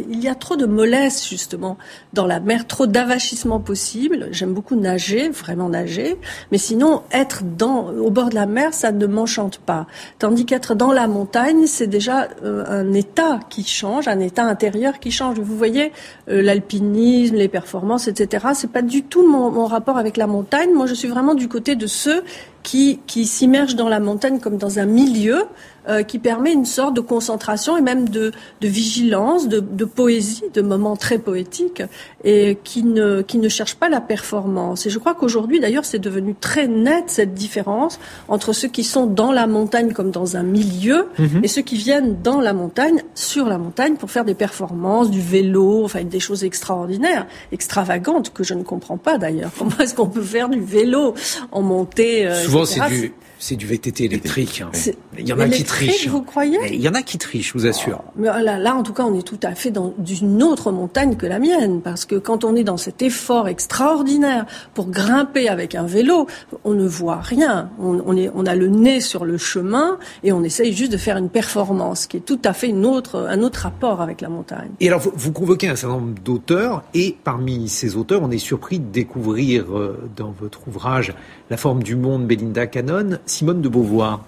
il 0.09 0.19
y 0.21 0.27
a 0.27 0.35
trop 0.35 0.55
de 0.55 0.65
mollesse, 0.65 1.27
justement, 1.27 1.77
dans 2.13 2.25
la 2.25 2.39
mer 2.39 2.66
trop 2.67 2.87
d'avachissement 2.87 3.59
possible. 3.59 4.27
J'aime 4.31 4.53
beaucoup 4.53 4.75
nager, 4.75 5.29
vraiment 5.29 5.69
nager. 5.69 6.17
Mais 6.51 6.57
sinon, 6.57 7.03
être 7.11 7.43
dans, 7.43 7.89
au 7.89 8.11
bord 8.11 8.29
de 8.29 8.35
la 8.35 8.45
mer, 8.45 8.73
ça 8.73 8.91
ne 8.91 9.05
m'enchante 9.07 9.57
pas. 9.57 9.87
Tandis 10.19 10.45
qu'être 10.45 10.75
dans 10.75 10.91
la 10.91 11.07
montagne, 11.07 11.65
c'est 11.65 11.87
déjà 11.87 12.27
euh, 12.43 12.63
un 12.67 12.93
état 12.93 13.39
qui 13.49 13.63
change, 13.63 14.07
un 14.07 14.19
état 14.19 14.43
intérieur 14.43 14.99
qui 14.99 15.11
change. 15.11 15.39
Vous 15.39 15.57
voyez, 15.57 15.91
euh, 16.29 16.41
l'alpinisme, 16.41 17.35
les 17.35 17.47
performances, 17.47 18.07
etc. 18.07 18.47
C'est 18.53 18.71
pas 18.71 18.81
du 18.81 19.03
tout 19.03 19.27
mon, 19.27 19.49
mon 19.51 19.65
rapport 19.65 19.97
avec 19.97 20.17
la 20.17 20.27
montagne. 20.27 20.71
Moi, 20.73 20.85
je 20.85 20.93
suis 20.93 21.07
vraiment 21.07 21.33
du 21.33 21.47
côté 21.47 21.75
de 21.75 21.87
ceux 21.87 22.23
qui, 22.67 22.99
qui 23.07 23.25
s'immergent 23.25 23.77
dans 23.77 23.87
la 23.87 24.01
montagne 24.01 24.39
comme 24.41 24.57
dans 24.57 24.77
un 24.77 24.85
milieu 24.85 25.45
euh, 25.87 26.03
qui 26.03 26.19
permet 26.19 26.51
une 26.51 26.65
sorte 26.65 26.93
de 26.95 26.99
concentration 26.99 27.77
et 27.77 27.81
même 27.81 28.09
de, 28.09 28.33
de 28.59 28.67
vigilance, 28.67 29.47
de, 29.47 29.61
de, 29.61 29.85
poésie, 29.85 30.43
de 30.53 30.61
moments 30.61 30.97
très 30.97 31.17
poétiques, 31.17 31.81
et 32.25 32.57
qui 32.65 32.83
ne, 32.83 33.21
qui 33.21 33.37
ne 33.37 33.47
cherche 33.47 33.75
pas 33.75 33.87
la 33.87 34.01
performance. 34.01 34.85
Et 34.85 34.89
je 34.89 34.99
crois 34.99 35.15
qu'aujourd'hui, 35.15 35.61
d'ailleurs, 35.61 35.85
c'est 35.85 35.99
devenu 35.99 36.35
très 36.35 36.67
net 36.67 37.05
cette 37.07 37.33
différence 37.33 38.01
entre 38.27 38.51
ceux 38.51 38.67
qui 38.67 38.83
sont 38.83 39.05
dans 39.05 39.31
la 39.31 39.47
montagne 39.47 39.93
comme 39.93 40.11
dans 40.11 40.35
un 40.35 40.43
milieu 40.43 41.07
mhm. 41.19 41.39
et 41.43 41.47
ceux 41.47 41.61
qui 41.61 41.77
viennent 41.77 42.17
dans 42.21 42.41
la 42.41 42.51
montagne, 42.51 43.01
sur 43.15 43.45
la 43.45 43.57
montagne, 43.57 43.95
pour 43.95 44.11
faire 44.11 44.25
des 44.25 44.35
performances, 44.35 45.09
du 45.09 45.21
vélo, 45.21 45.85
enfin 45.85 46.03
des 46.03 46.19
choses 46.19 46.43
extraordinaires, 46.43 47.27
extravagantes 47.53 48.33
que 48.33 48.43
je 48.43 48.55
ne 48.55 48.63
comprends 48.63 48.97
pas 48.97 49.17
d'ailleurs. 49.17 49.51
Comment 49.57 49.77
est-ce 49.79 49.95
qu'on 49.95 50.09
peut 50.09 50.21
faire 50.21 50.49
du 50.49 50.59
vélo 50.59 51.13
en 51.53 51.61
montée 51.61 52.27
euh, 52.27 52.43
Souvent, 52.65 52.87
c'est 52.87 52.95
du 52.95 53.13
c'est 53.39 53.55
du 53.55 53.67
VTT 53.67 54.05
électrique. 54.05 54.63
Hein. 54.65 54.71
Il 55.17 55.27
y 55.27 55.33
en 55.33 55.39
a 55.39 55.47
qui 55.47 55.63
trichent. 55.63 56.07
Vous 56.07 56.21
croyez 56.21 56.57
Il 56.71 56.81
y 56.81 56.89
en 56.89 56.93
a 56.93 57.01
qui 57.01 57.17
trichent, 57.17 57.53
je 57.53 57.53
vous 57.53 57.67
assure. 57.67 58.01
Oh, 58.05 58.11
mais 58.15 58.27
là, 58.43 58.57
là, 58.57 58.75
en 58.75 58.83
tout 58.83 58.93
cas, 58.93 59.03
on 59.03 59.17
est 59.17 59.23
tout 59.23 59.39
à 59.43 59.55
fait 59.55 59.71
dans 59.71 59.93
une 60.21 60.43
autre 60.43 60.71
montagne 60.71 61.15
que 61.15 61.25
la 61.25 61.39
mienne, 61.39 61.81
parce 61.81 62.05
que 62.05 62.15
quand 62.15 62.43
on 62.43 62.55
est 62.55 62.63
dans 62.63 62.77
cet 62.77 63.01
effort 63.01 63.47
extraordinaire 63.47 64.45
pour 64.73 64.89
grimper 64.89 65.49
avec 65.49 65.75
un 65.75 65.85
vélo, 65.85 66.27
on 66.63 66.73
ne 66.73 66.87
voit 66.87 67.21
rien. 67.21 67.69
On, 67.79 68.15
est, 68.17 68.29
on 68.33 68.45
a 68.45 68.55
le 68.55 68.67
nez 68.67 69.01
sur 69.01 69.25
le 69.25 69.37
chemin 69.37 69.97
et 70.23 70.31
on 70.31 70.43
essaye 70.43 70.73
juste 70.73 70.91
de 70.91 70.97
faire 70.97 71.17
une 71.17 71.29
performance, 71.29 72.07
qui 72.07 72.17
est 72.17 72.25
tout 72.25 72.39
à 72.43 72.53
fait 72.53 72.69
une 72.69 72.85
autre, 72.85 73.27
un 73.29 73.41
autre 73.41 73.61
rapport 73.61 74.01
avec 74.01 74.21
la 74.21 74.29
montagne. 74.29 74.69
Et 74.79 74.87
alors, 74.87 74.99
vous, 74.99 75.11
vous 75.15 75.31
convoquez 75.31 75.67
un 75.67 75.75
certain 75.75 75.95
nombre 75.95 76.19
d'auteurs, 76.23 76.83
et 76.93 77.15
parmi 77.23 77.69
ces 77.69 77.95
auteurs, 77.95 78.21
on 78.23 78.31
est 78.31 78.37
surpris 78.37 78.79
de 78.79 78.89
découvrir 78.91 79.77
euh, 79.77 80.09
dans 80.15 80.31
votre 80.31 80.67
ouvrage 80.67 81.13
La 81.49 81.57
forme 81.57 81.83
du 81.83 81.95
monde, 81.95 82.25
Belinda 82.27 82.67
Cannon, 82.67 83.19
Simone 83.27 83.61
de 83.61 83.69
Beauvoir. 83.69 84.21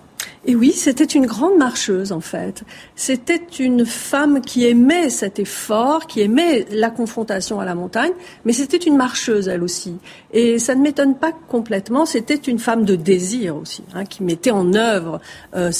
Et 0.45 0.55
oui, 0.55 0.71
c'était 0.71 1.03
une 1.03 1.25
grande 1.25 1.57
marcheuse 1.57 2.11
en 2.11 2.21
fait. 2.21 2.63
C'était 2.95 3.41
une 3.59 3.85
femme 3.85 4.41
qui 4.41 4.65
aimait 4.65 5.09
cet 5.09 5.37
effort, 5.37 6.07
qui 6.07 6.21
aimait 6.21 6.65
la 6.71 6.89
confrontation 6.89 7.59
à 7.59 7.65
la 7.65 7.75
montagne, 7.75 8.11
mais 8.45 8.53
c'était 8.53 8.77
une 8.77 8.95
marcheuse 8.95 9.47
elle 9.49 9.63
aussi. 9.63 9.97
Et 10.31 10.57
ça 10.57 10.75
ne 10.75 10.81
m'étonne 10.81 11.15
pas 11.15 11.33
complètement. 11.49 12.05
C'était 12.05 12.35
une 12.35 12.59
femme 12.59 12.85
de 12.85 12.95
désir 12.95 13.57
aussi, 13.57 13.83
hein, 13.93 14.05
qui 14.05 14.23
mettait 14.23 14.51
en 14.51 14.73
œuvre, 14.73 15.19
euh, 15.55 15.71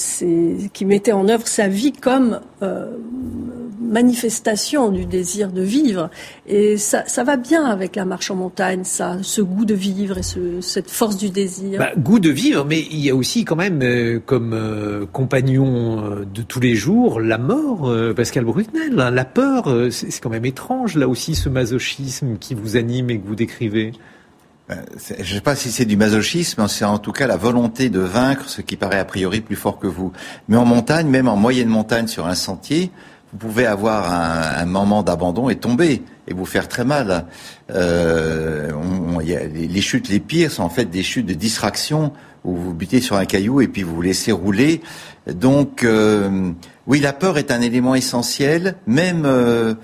qui 0.72 0.84
mettait 0.84 1.12
en 1.12 1.28
œuvre 1.28 1.46
sa 1.46 1.68
vie 1.68 1.92
comme 1.92 2.40
euh, 2.62 2.96
manifestation 3.90 4.90
du 4.90 5.04
désir 5.04 5.52
de 5.52 5.62
vivre. 5.62 6.10
Et 6.46 6.78
ça, 6.78 7.04
ça, 7.06 7.24
va 7.24 7.36
bien 7.36 7.64
avec 7.64 7.96
la 7.96 8.04
marche 8.04 8.30
en 8.30 8.36
montagne, 8.36 8.84
ça, 8.84 9.18
ce 9.22 9.42
goût 9.42 9.64
de 9.64 9.74
vivre 9.74 10.18
et 10.18 10.22
ce, 10.22 10.60
cette 10.60 10.90
force 10.90 11.16
du 11.16 11.30
désir. 11.30 11.78
Bah, 11.78 11.90
goût 11.98 12.20
de 12.20 12.30
vivre, 12.30 12.64
mais 12.64 12.80
il 12.90 13.00
y 13.00 13.10
a 13.10 13.14
aussi 13.14 13.44
quand 13.44 13.56
même 13.56 13.80
euh, 13.82 14.20
comme 14.24 14.52
euh, 14.54 15.04
compagnon 15.12 16.04
euh, 16.04 16.24
de 16.24 16.42
tous 16.42 16.60
les 16.60 16.74
jours 16.74 17.20
la 17.20 17.38
mort, 17.38 17.92
Pascal 18.14 18.44
Brucknel. 18.44 18.98
Hein, 18.98 19.10
la 19.10 19.24
peur, 19.24 19.68
c'est 19.90 20.20
quand 20.20 20.30
même 20.30 20.46
étrange 20.46 20.96
là 20.96 21.08
aussi 21.08 21.34
ce 21.34 21.48
masochisme 21.48 22.38
qui 22.38 22.54
vous 22.54 22.76
anime 22.76 23.10
et 23.10 23.18
que 23.18 23.26
vous 23.26 23.34
décrivez. 23.34 23.92
Je 24.68 25.18
ne 25.18 25.24
sais 25.24 25.40
pas 25.40 25.56
si 25.56 25.72
c'est 25.72 25.84
du 25.84 25.96
masochisme, 25.96 26.68
c'est 26.68 26.84
en 26.84 26.98
tout 26.98 27.10
cas 27.10 27.26
la 27.26 27.36
volonté 27.36 27.88
de 27.88 27.98
vaincre 27.98 28.48
ce 28.48 28.60
qui 28.60 28.76
paraît 28.76 29.00
a 29.00 29.04
priori 29.04 29.40
plus 29.40 29.56
fort 29.56 29.80
que 29.80 29.88
vous. 29.88 30.12
Mais 30.48 30.56
en 30.56 30.64
montagne, 30.64 31.08
même 31.08 31.26
en 31.26 31.36
moyenne 31.36 31.68
montagne 31.68 32.06
sur 32.06 32.26
un 32.26 32.36
sentier, 32.36 32.92
vous 33.32 33.38
pouvez 33.38 33.66
avoir 33.66 34.12
un, 34.12 34.64
moment 34.66 35.02
d'abandon 35.02 35.48
et 35.50 35.56
tomber 35.56 36.02
et 36.26 36.34
vous 36.34 36.46
faire 36.46 36.68
très 36.68 36.84
mal. 36.84 37.26
Euh, 37.70 38.72
les, 39.22 39.80
chutes 39.80 40.08
les 40.08 40.20
pires 40.20 40.50
sont 40.50 40.64
en 40.64 40.68
fait 40.68 40.86
des 40.86 41.02
chutes 41.02 41.26
de 41.26 41.34
distraction 41.34 42.12
où 42.44 42.56
vous 42.56 42.74
butez 42.74 43.00
sur 43.00 43.16
un 43.16 43.26
caillou 43.26 43.60
et 43.60 43.68
puis 43.68 43.82
vous 43.82 43.94
vous 43.94 44.02
laissez 44.02 44.32
rouler. 44.32 44.80
Donc 45.32 45.84
euh, 45.84 46.50
oui, 46.86 47.00
la 47.00 47.12
peur 47.12 47.38
est 47.38 47.50
un 47.50 47.60
élément 47.60 47.94
essentiel, 47.94 48.76
même 48.86 49.24
euh, 49.26 49.74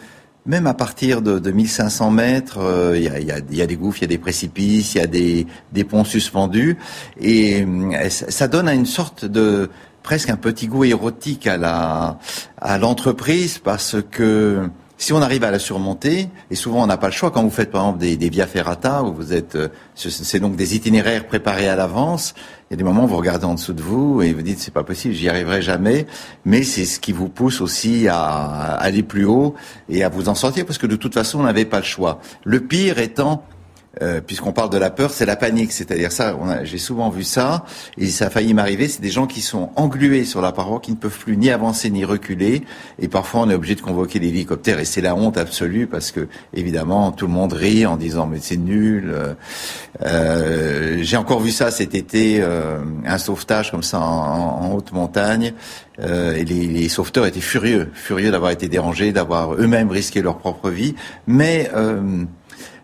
même 0.44 0.66
à 0.66 0.74
partir 0.74 1.22
de, 1.22 1.38
de 1.38 1.50
1500 1.50 2.10
mètres, 2.10 2.58
euh, 2.58 2.96
il 2.96 3.04
y, 3.04 3.08
a, 3.08 3.20
y, 3.20 3.30
a, 3.32 3.38
y, 3.50 3.62
a, 3.62 3.66
des 3.66 3.76
gouffres, 3.76 3.98
il 3.98 4.02
y 4.02 4.04
a 4.04 4.08
des 4.08 4.18
précipices, 4.18 4.94
il 4.94 4.98
y 4.98 5.00
a 5.00 5.06
des, 5.06 5.46
des 5.72 5.84
ponts 5.84 6.04
suspendus, 6.04 6.76
et 7.20 7.66
ça 8.08 8.46
donne 8.46 8.68
une 8.68 8.86
sorte 8.86 9.24
de 9.24 9.70
presque 10.06 10.30
un 10.30 10.36
petit 10.36 10.68
goût 10.68 10.84
érotique 10.84 11.48
à 11.48 11.56
la 11.56 12.18
à 12.60 12.78
l'entreprise 12.78 13.58
parce 13.58 13.96
que 14.08 14.70
si 14.98 15.12
on 15.12 15.20
arrive 15.20 15.42
à 15.42 15.50
la 15.50 15.58
surmonter, 15.58 16.28
et 16.48 16.54
souvent 16.54 16.84
on 16.84 16.86
n'a 16.86 16.96
pas 16.96 17.08
le 17.08 17.12
choix 17.12 17.32
quand 17.32 17.42
vous 17.42 17.50
faites 17.50 17.72
par 17.72 17.82
exemple 17.82 17.98
des, 17.98 18.30
via 18.30 18.46
ferrata 18.46 19.02
où 19.02 19.12
vous 19.12 19.34
êtes, 19.34 19.56
euh, 19.56 19.68
c'est 19.96 20.38
donc 20.38 20.54
des 20.54 20.76
itinéraires 20.76 21.26
préparés 21.26 21.68
à 21.68 21.75
l'avance. 21.75 22.34
Il 22.70 22.72
y 22.72 22.75
a 22.75 22.76
des 22.76 22.84
moments 22.84 23.04
où 23.04 23.08
vous 23.08 23.16
regardez 23.16 23.46
en 23.46 23.54
dessous 23.54 23.72
de 23.72 23.82
vous 23.82 24.22
et 24.22 24.32
vous 24.32 24.42
dites 24.42 24.60
c'est 24.60 24.72
pas 24.72 24.84
possible, 24.84 25.12
j'y 25.12 25.28
arriverai 25.28 25.60
jamais. 25.60 26.06
Mais 26.44 26.62
c'est 26.62 26.84
ce 26.84 27.00
qui 27.00 27.10
vous 27.10 27.28
pousse 27.28 27.60
aussi 27.60 28.06
à, 28.06 28.76
aller 28.76 29.02
plus 29.02 29.25
haut 29.25 29.54
et 29.88 30.04
à 30.04 30.08
vous 30.08 30.28
en 30.28 30.36
sortir 30.36 30.64
parce 30.64 30.78
que 30.78 30.86
de 30.86 30.96
toute 30.96 31.14
façon 31.14 31.40
on 31.40 31.42
n'avait 31.42 31.64
pas 31.64 31.78
le 31.78 31.84
choix. 31.84 32.20
Le 32.44 32.60
pire 32.60 33.00
étant 33.00 33.42
euh, 34.02 34.20
puisqu'on 34.20 34.52
parle 34.52 34.68
de 34.68 34.76
la 34.76 34.90
peur, 34.90 35.10
c'est 35.10 35.24
la 35.24 35.36
panique. 35.36 35.72
C'est-à-dire 35.72 36.12
ça, 36.12 36.36
j'ai 36.64 36.76
souvent 36.76 37.08
vu 37.08 37.24
ça, 37.24 37.64
et 37.96 38.06
ça 38.08 38.26
a 38.26 38.30
failli 38.30 38.52
m'arriver. 38.52 38.88
C'est 38.88 39.00
des 39.00 39.10
gens 39.10 39.26
qui 39.26 39.40
sont 39.40 39.70
englués 39.74 40.24
sur 40.24 40.42
la 40.42 40.52
paroi, 40.52 40.80
qui 40.80 40.90
ne 40.90 40.96
peuvent 40.96 41.18
plus 41.18 41.36
ni 41.38 41.50
avancer 41.50 41.88
ni 41.90 42.04
reculer, 42.04 42.62
et 42.98 43.08
parfois 43.08 43.40
on 43.42 43.50
est 43.50 43.54
obligé 43.54 43.74
de 43.74 43.80
convoquer 43.80 44.18
l'hélicoptère, 44.18 44.80
et 44.80 44.84
c'est 44.84 45.00
la 45.00 45.14
honte 45.14 45.38
absolue 45.38 45.86
parce 45.86 46.10
que 46.10 46.28
évidemment 46.52 47.10
tout 47.12 47.26
le 47.26 47.32
monde 47.32 47.52
rit 47.52 47.86
en 47.86 47.96
disant 47.96 48.26
mais 48.26 48.38
c'est 48.40 48.56
nul. 48.56 49.14
Euh, 50.02 50.98
j'ai 51.00 51.16
encore 51.16 51.40
vu 51.40 51.50
ça 51.50 51.70
cet 51.70 51.94
été, 51.94 52.42
euh, 52.42 52.78
un 53.06 53.18
sauvetage 53.18 53.70
comme 53.70 53.82
ça 53.82 53.98
en, 54.00 54.74
haute 54.74 54.92
montagne, 54.92 55.54
et 55.98 56.44
les, 56.44 56.66
les, 56.66 56.88
sauveteurs 56.90 57.24
étaient 57.24 57.40
furieux, 57.40 57.88
furieux 57.94 58.30
d'avoir 58.30 58.50
été 58.50 58.68
dérangés, 58.68 59.12
d'avoir 59.12 59.54
eux-mêmes 59.54 59.90
risqué 59.90 60.20
leur 60.20 60.36
propre 60.36 60.68
vie, 60.68 60.94
mais 61.26 61.70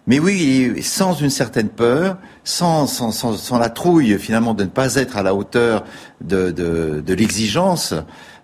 mais 0.07 0.19
oui, 0.19 0.83
sans 0.83 1.15
une 1.15 1.31
certaine 1.31 1.69
peur, 1.69 2.19
sans, 2.45 2.87
sans, 2.87 3.13
sans, 3.13 3.59
la 3.59 3.71
trouille 3.71 4.19
finalement 4.19 4.53
de 4.53 4.65
ne 4.65 4.69
pas 4.69 4.97
être 4.97 5.17
à 5.17 5.23
la 5.23 5.35
hauteur 5.35 5.85
de, 6.21 6.51
de, 6.51 7.03
de 7.07 7.15
l'exigence, 7.15 7.95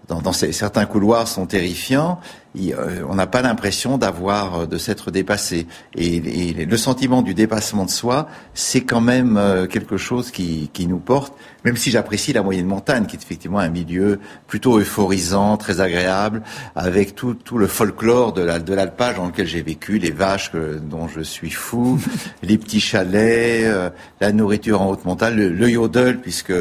dans, 0.08 0.20
dans 0.20 0.32
ces, 0.32 0.52
certains 0.52 0.86
couloirs 0.86 1.28
sont 1.28 1.46
terrifiants, 1.46 2.18
euh, 2.56 3.02
on 3.08 3.14
n'a 3.14 3.26
pas 3.26 3.42
l'impression 3.42 3.98
d'avoir 3.98 4.60
euh, 4.60 4.66
de 4.66 4.78
s'être 4.78 5.10
dépassé. 5.10 5.66
Et, 5.94 6.20
le 6.52 6.76
sentiment 6.76 7.22
du 7.22 7.34
dépassement 7.34 7.84
de 7.84 7.90
soi, 7.90 8.28
c'est 8.54 8.82
quand 8.82 9.00
même 9.00 9.36
euh, 9.36 9.66
quelque 9.66 9.96
chose 9.96 10.30
qui, 10.30 10.70
qui 10.72 10.86
nous 10.86 10.98
porte. 10.98 11.34
Même 11.64 11.76
si 11.76 11.90
j'apprécie 11.90 12.32
la 12.32 12.42
moyenne 12.42 12.66
montagne, 12.66 13.06
qui 13.06 13.16
est 13.16 13.22
effectivement 13.22 13.58
un 13.58 13.68
milieu 13.68 14.20
plutôt 14.46 14.78
euphorisant, 14.78 15.56
très 15.56 15.80
agréable, 15.80 16.42
avec 16.74 17.14
tout, 17.14 17.34
tout 17.34 17.58
le 17.58 17.66
folklore 17.66 18.32
de 18.32 18.42
l'alpage 18.74 19.16
dans 19.16 19.26
lequel 19.26 19.46
j'ai 19.46 19.62
vécu, 19.62 19.98
les 19.98 20.10
vaches 20.10 20.52
dont 20.54 21.08
je 21.08 21.20
suis 21.20 21.50
fou, 21.50 21.98
les 22.42 22.58
petits 22.58 22.80
chalets, 22.80 23.92
la 24.20 24.32
nourriture 24.32 24.80
en 24.80 24.90
haute 24.90 25.04
montagne, 25.04 25.34
le, 25.34 25.48
le 25.50 25.70
yodel, 25.70 26.20
puisque 26.20 26.54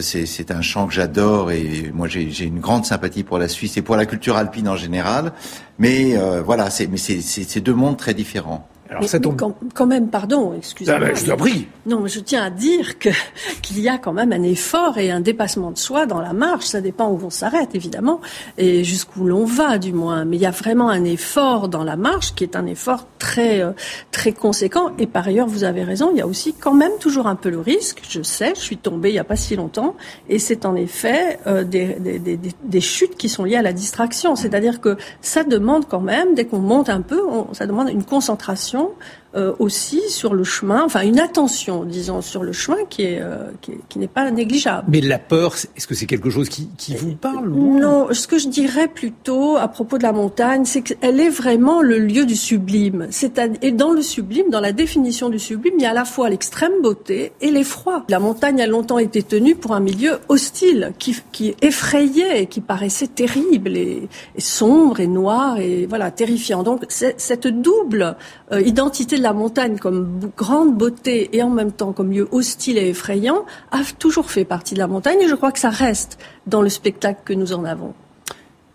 c'est 0.00 0.50
un 0.50 0.60
chant 0.60 0.86
que 0.86 0.92
j'adore 0.92 1.50
et 1.50 1.90
moi 1.94 2.06
j'ai 2.08 2.44
une 2.44 2.60
grande 2.60 2.84
sympathie 2.84 3.22
pour 3.22 3.38
la 3.38 3.48
Suisse 3.48 3.76
et 3.76 3.82
pour 3.82 3.96
la 3.96 4.06
culture 4.06 4.36
alpine 4.36 4.68
en 4.68 4.76
général. 4.76 5.32
Mais 5.78 6.16
euh, 6.16 6.42
voilà, 6.42 6.70
c'est 6.70 7.60
deux 7.60 7.74
mondes 7.74 7.96
très 7.96 8.14
différents. 8.14 8.68
Alors, 8.92 9.08
ça 9.08 9.18
tombe... 9.18 9.40
quand, 9.74 9.86
même, 9.86 10.08
pardon, 10.08 10.54
excusez-moi. 10.56 11.00
Ah 11.02 11.12
ben, 11.12 11.16
je 11.16 11.32
prie. 11.32 11.68
Non, 11.86 12.00
mais 12.00 12.08
je 12.08 12.20
tiens 12.20 12.42
à 12.44 12.50
dire 12.50 12.98
que 12.98 13.08
qu'il 13.62 13.80
y 13.80 13.88
a 13.88 13.98
quand 13.98 14.12
même 14.12 14.32
un 14.32 14.42
effort 14.42 14.98
et 14.98 15.10
un 15.10 15.20
dépassement 15.20 15.70
de 15.70 15.78
soi 15.78 16.06
dans 16.06 16.20
la 16.20 16.32
marche. 16.32 16.66
Ça 16.66 16.80
dépend 16.80 17.08
où 17.08 17.18
on 17.24 17.30
s'arrête, 17.30 17.74
évidemment, 17.74 18.20
et 18.58 18.84
jusqu'où 18.84 19.24
l'on 19.24 19.44
va, 19.44 19.78
du 19.78 19.92
moins. 19.92 20.24
Mais 20.24 20.36
il 20.36 20.42
y 20.42 20.46
a 20.46 20.50
vraiment 20.50 20.90
un 20.90 21.04
effort 21.04 21.68
dans 21.68 21.84
la 21.84 21.96
marche 21.96 22.34
qui 22.34 22.44
est 22.44 22.56
un 22.56 22.66
effort 22.66 23.06
très 23.18 23.62
euh, 23.62 23.72
très 24.10 24.32
conséquent. 24.32 24.92
Et 24.98 25.06
par 25.06 25.26
ailleurs, 25.26 25.46
vous 25.46 25.64
avez 25.64 25.84
raison, 25.84 26.10
il 26.12 26.18
y 26.18 26.20
a 26.20 26.26
aussi 26.26 26.54
quand 26.54 26.74
même 26.74 26.92
toujours 27.00 27.26
un 27.26 27.36
peu 27.36 27.50
le 27.50 27.60
risque. 27.60 28.02
Je 28.08 28.22
sais, 28.22 28.52
je 28.54 28.60
suis 28.60 28.76
tombée 28.76 29.10
il 29.10 29.14
y 29.14 29.18
a 29.18 29.24
pas 29.24 29.36
si 29.36 29.56
longtemps, 29.56 29.96
et 30.28 30.38
c'est 30.38 30.66
en 30.66 30.74
effet 30.76 31.38
euh, 31.46 31.64
des, 31.64 31.96
des, 31.98 32.18
des, 32.18 32.38
des, 32.62 32.80
chutes 32.80 33.16
qui 33.16 33.28
sont 33.28 33.44
liées 33.44 33.56
à 33.56 33.62
la 33.62 33.72
distraction. 33.72 34.36
C'est-à-dire 34.36 34.80
que 34.80 34.96
ça 35.20 35.44
demande 35.44 35.86
quand 35.88 36.00
même, 36.00 36.34
dès 36.34 36.44
qu'on 36.44 36.58
monte 36.58 36.88
un 36.88 37.00
peu, 37.00 37.22
on, 37.26 37.52
ça 37.54 37.66
demande 37.66 37.88
une 37.88 38.04
concentration 38.04 38.81
não 38.82 38.96
euh, 39.34 39.52
aussi 39.58 40.00
sur 40.08 40.34
le 40.34 40.44
chemin, 40.44 40.82
enfin 40.84 41.02
une 41.02 41.18
attention, 41.18 41.84
disons, 41.84 42.20
sur 42.20 42.42
le 42.42 42.52
chemin 42.52 42.84
qui 42.88 43.02
est 43.02 43.20
euh, 43.20 43.46
qui, 43.60 43.98
n'est 43.98 44.08
pas 44.08 44.30
négligeable. 44.30 44.86
Mais 44.88 45.00
la 45.00 45.18
peur, 45.18 45.54
est-ce 45.76 45.86
que 45.86 45.94
c'est 45.94 46.06
quelque 46.06 46.30
chose 46.30 46.48
qui, 46.48 46.68
qui 46.76 46.94
vous 46.94 47.14
parle 47.14 47.48
Non, 47.50 48.08
ce 48.12 48.26
que 48.26 48.38
je 48.38 48.48
dirais 48.48 48.88
plutôt 48.88 49.56
à 49.56 49.68
propos 49.68 49.98
de 49.98 50.02
la 50.02 50.12
montagne, 50.12 50.64
c'est 50.64 50.82
qu'elle 50.82 51.20
est 51.20 51.30
vraiment 51.30 51.80
le 51.80 51.98
lieu 51.98 52.26
du 52.26 52.36
sublime. 52.36 53.06
C'est 53.10 53.40
et 53.62 53.72
dans 53.72 53.92
le 53.92 54.02
sublime, 54.02 54.50
dans 54.50 54.60
la 54.60 54.72
définition 54.72 55.28
du 55.28 55.38
sublime, 55.38 55.74
il 55.78 55.82
y 55.82 55.86
a 55.86 55.90
à 55.90 55.94
la 55.94 56.04
fois 56.04 56.28
l'extrême 56.28 56.82
beauté 56.82 57.32
et 57.40 57.50
l'effroi. 57.50 58.04
La 58.08 58.18
montagne 58.18 58.60
a 58.60 58.66
longtemps 58.66 58.98
été 58.98 59.22
tenue 59.22 59.54
pour 59.54 59.72
un 59.72 59.80
milieu 59.80 60.18
hostile, 60.28 60.92
qui, 60.98 61.16
qui 61.32 61.54
effrayait, 61.62 62.42
et 62.42 62.46
qui 62.46 62.60
paraissait 62.60 63.06
terrible 63.06 63.76
et, 63.76 64.08
sombre 64.38 65.00
et 65.00 65.06
noir 65.06 65.58
et 65.58 65.86
voilà 65.86 66.10
terrifiant. 66.10 66.62
Donc 66.62 66.84
cette 66.88 67.46
double 67.46 68.16
euh, 68.52 68.60
identité 68.60 69.16
de 69.16 69.21
la 69.22 69.32
montagne 69.32 69.78
comme 69.78 70.30
grande 70.36 70.76
beauté 70.76 71.30
et 71.32 71.42
en 71.42 71.50
même 71.50 71.72
temps 71.72 71.92
comme 71.92 72.10
lieu 72.10 72.28
hostile 72.32 72.76
et 72.78 72.88
effrayant 72.88 73.46
a 73.70 73.80
toujours 73.98 74.30
fait 74.30 74.44
partie 74.44 74.74
de 74.74 74.78
la 74.78 74.86
montagne 74.86 75.18
et 75.22 75.28
je 75.28 75.34
crois 75.34 75.52
que 75.52 75.58
ça 75.58 75.70
reste 75.70 76.18
dans 76.46 76.60
le 76.60 76.68
spectacle 76.68 77.20
que 77.24 77.32
nous 77.32 77.52
en 77.52 77.64
avons. 77.64 77.94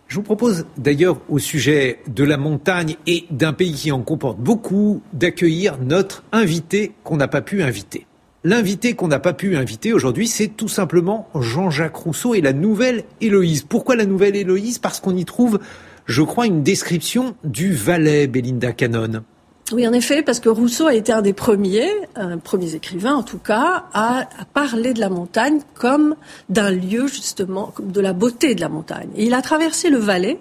Je 0.08 0.16
vous 0.16 0.24
propose 0.24 0.66
d'ailleurs 0.78 1.20
au 1.28 1.38
sujet 1.38 2.00
de 2.08 2.24
la 2.24 2.38
montagne 2.38 2.96
et 3.08 3.26
d'un 3.30 3.52
pays 3.52 3.74
qui 3.74 3.92
en 3.92 4.02
comporte 4.02 4.40
beaucoup 4.40 5.02
d'accueillir 5.12 5.78
notre 5.82 6.24
invité 6.32 6.94
qu'on 7.04 7.18
n'a 7.18 7.28
pas 7.28 7.42
pu 7.42 7.62
inviter. 7.62 8.06
L'invité 8.46 8.94
qu'on 8.94 9.10
n'a 9.10 9.20
pas 9.20 9.34
pu 9.34 9.58
inviter 9.58 9.92
aujourd'hui, 9.92 10.28
c'est 10.28 10.48
tout 10.48 10.70
simplement 10.70 11.28
Jean-Jacques 11.36 11.98
Rousseau 11.98 12.36
et 12.36 12.40
la 12.40 12.54
nouvelle 12.54 13.04
Héloïse. 13.20 13.64
Pourquoi 13.64 13.98
la 13.98 14.06
nouvelle 14.06 14.38
Héloïse? 14.38 14.80
Parce 14.80 15.02
qu'on 15.02 15.18
y 15.18 15.26
trouve, 15.26 15.60
je 16.06 16.22
crois, 16.22 16.46
une 16.46 16.64
description 16.64 17.36
du 17.44 17.74
Valais, 17.74 18.28
Belinda 18.28 18.72
Cannon. 18.72 19.24
Oui, 19.74 19.86
en 19.86 19.92
effet, 19.92 20.24
parce 20.24 20.40
que 20.40 20.48
Rousseau 20.48 20.88
a 20.88 20.94
été 20.94 21.12
un 21.12 21.22
des 21.22 21.34
premiers, 21.34 21.92
un 22.16 22.38
premiers 22.38 22.76
écrivains 22.76 23.16
en 23.16 23.24
tout 23.24 23.38
cas, 23.38 23.84
à, 23.94 24.30
parler 24.54 24.94
de 24.94 25.02
la 25.02 25.10
montagne 25.10 25.60
comme 25.74 26.16
d'un 26.48 26.72
lieu 26.72 27.08
justement, 27.08 27.74
comme 27.76 27.92
de 27.92 28.00
la 28.00 28.14
beauté 28.14 28.56
de 28.56 28.62
la 28.62 28.70
montagne. 28.70 29.10
Il 29.18 29.34
a 29.34 29.42
traversé 29.42 29.90
le 29.90 29.98
Valais 29.98 30.40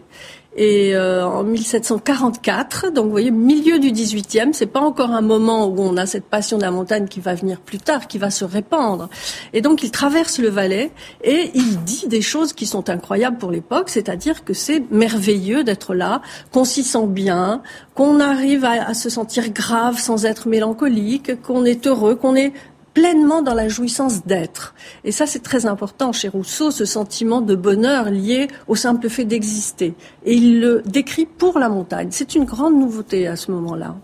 et 0.56 0.96
euh, 0.96 1.26
en 1.26 1.44
1744, 1.44 2.90
donc 2.90 3.04
vous 3.04 3.10
voyez, 3.10 3.30
milieu 3.30 3.78
du 3.78 3.92
18e, 3.92 4.54
c'est 4.54 4.66
pas 4.66 4.80
encore 4.80 5.10
un 5.10 5.20
moment 5.20 5.66
où 5.66 5.80
on 5.80 5.98
a 5.98 6.06
cette 6.06 6.24
passion 6.24 6.56
de 6.56 6.62
la 6.62 6.70
montagne 6.70 7.08
qui 7.08 7.20
va 7.20 7.34
venir 7.34 7.60
plus 7.60 7.78
tard, 7.78 8.06
qui 8.06 8.16
va 8.16 8.30
se 8.30 8.44
répandre. 8.44 9.10
Et 9.52 9.60
donc 9.60 9.82
il 9.82 9.90
traverse 9.90 10.38
le 10.38 10.48
Valais 10.48 10.92
et 11.22 11.50
il 11.54 11.84
dit 11.84 12.06
des 12.08 12.22
choses 12.22 12.54
qui 12.54 12.64
sont 12.64 12.88
incroyables 12.88 13.36
pour 13.36 13.50
l'époque, 13.50 13.90
c'est-à-dire 13.90 14.44
que 14.44 14.54
c'est 14.54 14.82
merveilleux 14.90 15.62
d'être 15.62 15.94
là, 15.94 16.22
qu'on 16.52 16.64
s'y 16.64 16.84
sent 16.84 17.06
bien, 17.06 17.60
qu'on 17.94 18.18
arrive 18.18 18.64
à, 18.64 18.88
à 18.88 18.94
se 18.94 19.10
sentir 19.10 19.50
grave 19.50 19.98
sans 19.98 20.24
être 20.24 20.48
mélancolique, 20.48 21.42
qu'on 21.42 21.66
est 21.66 21.86
heureux, 21.86 22.14
qu'on 22.14 22.34
est 22.34 22.54
pleinement 22.96 23.42
dans 23.42 23.52
la 23.52 23.68
jouissance 23.68 24.24
d'être. 24.24 24.74
Et 25.04 25.12
ça, 25.12 25.26
c'est 25.26 25.42
très 25.42 25.66
important 25.66 26.12
chez 26.12 26.28
Rousseau, 26.28 26.70
ce 26.70 26.86
sentiment 26.86 27.42
de 27.42 27.54
bonheur 27.54 28.08
lié 28.08 28.48
au 28.68 28.74
simple 28.74 29.10
fait 29.10 29.26
d'exister. 29.26 29.92
Et 30.24 30.32
il 30.32 30.60
le 30.62 30.80
décrit 30.86 31.26
pour 31.26 31.58
la 31.58 31.68
montagne. 31.68 32.08
C'est 32.10 32.34
une 32.34 32.46
grande 32.46 32.74
nouveauté 32.74 33.26
à 33.26 33.36
ce 33.36 33.50
moment-là. 33.50 33.96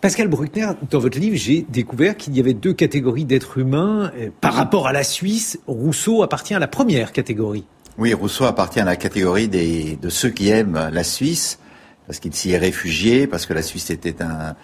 Pascal 0.00 0.26
Bruckner, 0.26 0.70
dans 0.90 0.98
votre 0.98 1.20
livre, 1.20 1.36
j'ai 1.36 1.64
découvert 1.68 2.16
qu'il 2.16 2.36
y 2.36 2.40
avait 2.40 2.52
deux 2.52 2.72
catégories 2.72 3.24
d'êtres 3.24 3.58
humains. 3.58 4.10
Par 4.40 4.54
rapport 4.54 4.88
à 4.88 4.92
la 4.92 5.04
Suisse, 5.04 5.60
Rousseau 5.68 6.24
appartient 6.24 6.54
à 6.54 6.58
la 6.58 6.66
première 6.66 7.12
catégorie. 7.12 7.64
Oui, 7.96 8.12
Rousseau 8.12 8.44
appartient 8.46 8.80
à 8.80 8.84
la 8.84 8.96
catégorie 8.96 9.46
des, 9.46 9.96
de 10.02 10.08
ceux 10.08 10.30
qui 10.30 10.48
aiment 10.48 10.90
la 10.92 11.04
Suisse, 11.04 11.60
parce 12.08 12.18
qu'il 12.18 12.34
s'y 12.34 12.50
est 12.50 12.58
réfugié, 12.58 13.28
parce 13.28 13.46
que 13.46 13.54
la 13.54 13.62
Suisse 13.62 13.90
était 13.90 14.20
un, 14.20 14.56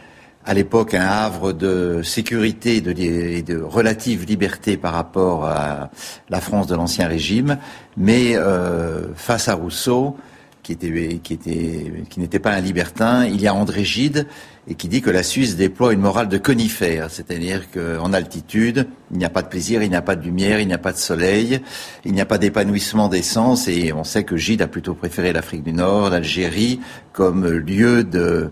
à 0.44 0.54
l'époque 0.54 0.94
un 0.94 1.06
havre 1.06 1.52
de 1.52 2.02
sécurité 2.02 2.76
et 2.76 3.42
de, 3.42 3.60
relative 3.62 4.24
liberté 4.24 4.76
par 4.76 4.94
rapport 4.94 5.44
à 5.44 5.90
la 6.28 6.40
France 6.40 6.66
de 6.66 6.74
l'Ancien 6.74 7.06
Régime, 7.08 7.58
mais 7.96 8.36
euh, 8.36 9.14
face 9.14 9.48
à 9.48 9.54
Rousseau, 9.54 10.16
qui 10.62 10.76
qui 10.76 11.34
était 11.34 12.04
qui 12.08 12.20
n'était 12.20 12.38
pas 12.38 12.52
un 12.52 12.60
libertin, 12.60 13.26
il 13.26 13.40
y 13.40 13.46
a 13.46 13.54
André 13.54 13.84
Gide 13.84 14.26
et 14.68 14.76
qui 14.76 14.86
dit 14.86 15.02
que 15.02 15.10
la 15.10 15.24
Suisse 15.24 15.56
déploie 15.56 15.92
une 15.92 16.00
morale 16.00 16.28
de 16.28 16.38
conifère, 16.38 17.10
c'est-à-dire 17.10 17.68
qu'en 17.72 18.12
altitude, 18.12 18.86
il 19.10 19.18
n'y 19.18 19.24
a 19.24 19.30
pas 19.30 19.42
de 19.42 19.48
plaisir, 19.48 19.82
il 19.82 19.90
n'y 19.90 19.96
a 19.96 20.02
pas 20.02 20.14
de 20.14 20.22
lumière, 20.22 20.60
il 20.60 20.68
n'y 20.68 20.72
a 20.72 20.78
pas 20.78 20.92
de 20.92 20.98
soleil, 20.98 21.60
il 22.04 22.12
n'y 22.12 22.20
a 22.20 22.26
pas 22.26 22.38
d'épanouissement 22.38 23.08
des 23.08 23.22
sens, 23.22 23.66
et 23.66 23.92
on 23.92 24.04
sait 24.04 24.22
que 24.22 24.36
Gide 24.36 24.62
a 24.62 24.68
plutôt 24.68 24.94
préféré 24.94 25.32
l'Afrique 25.32 25.64
du 25.64 25.72
Nord, 25.72 26.10
l'Algérie, 26.10 26.80
comme 27.12 27.46
lieu 27.46 28.08
euh, 28.14 28.48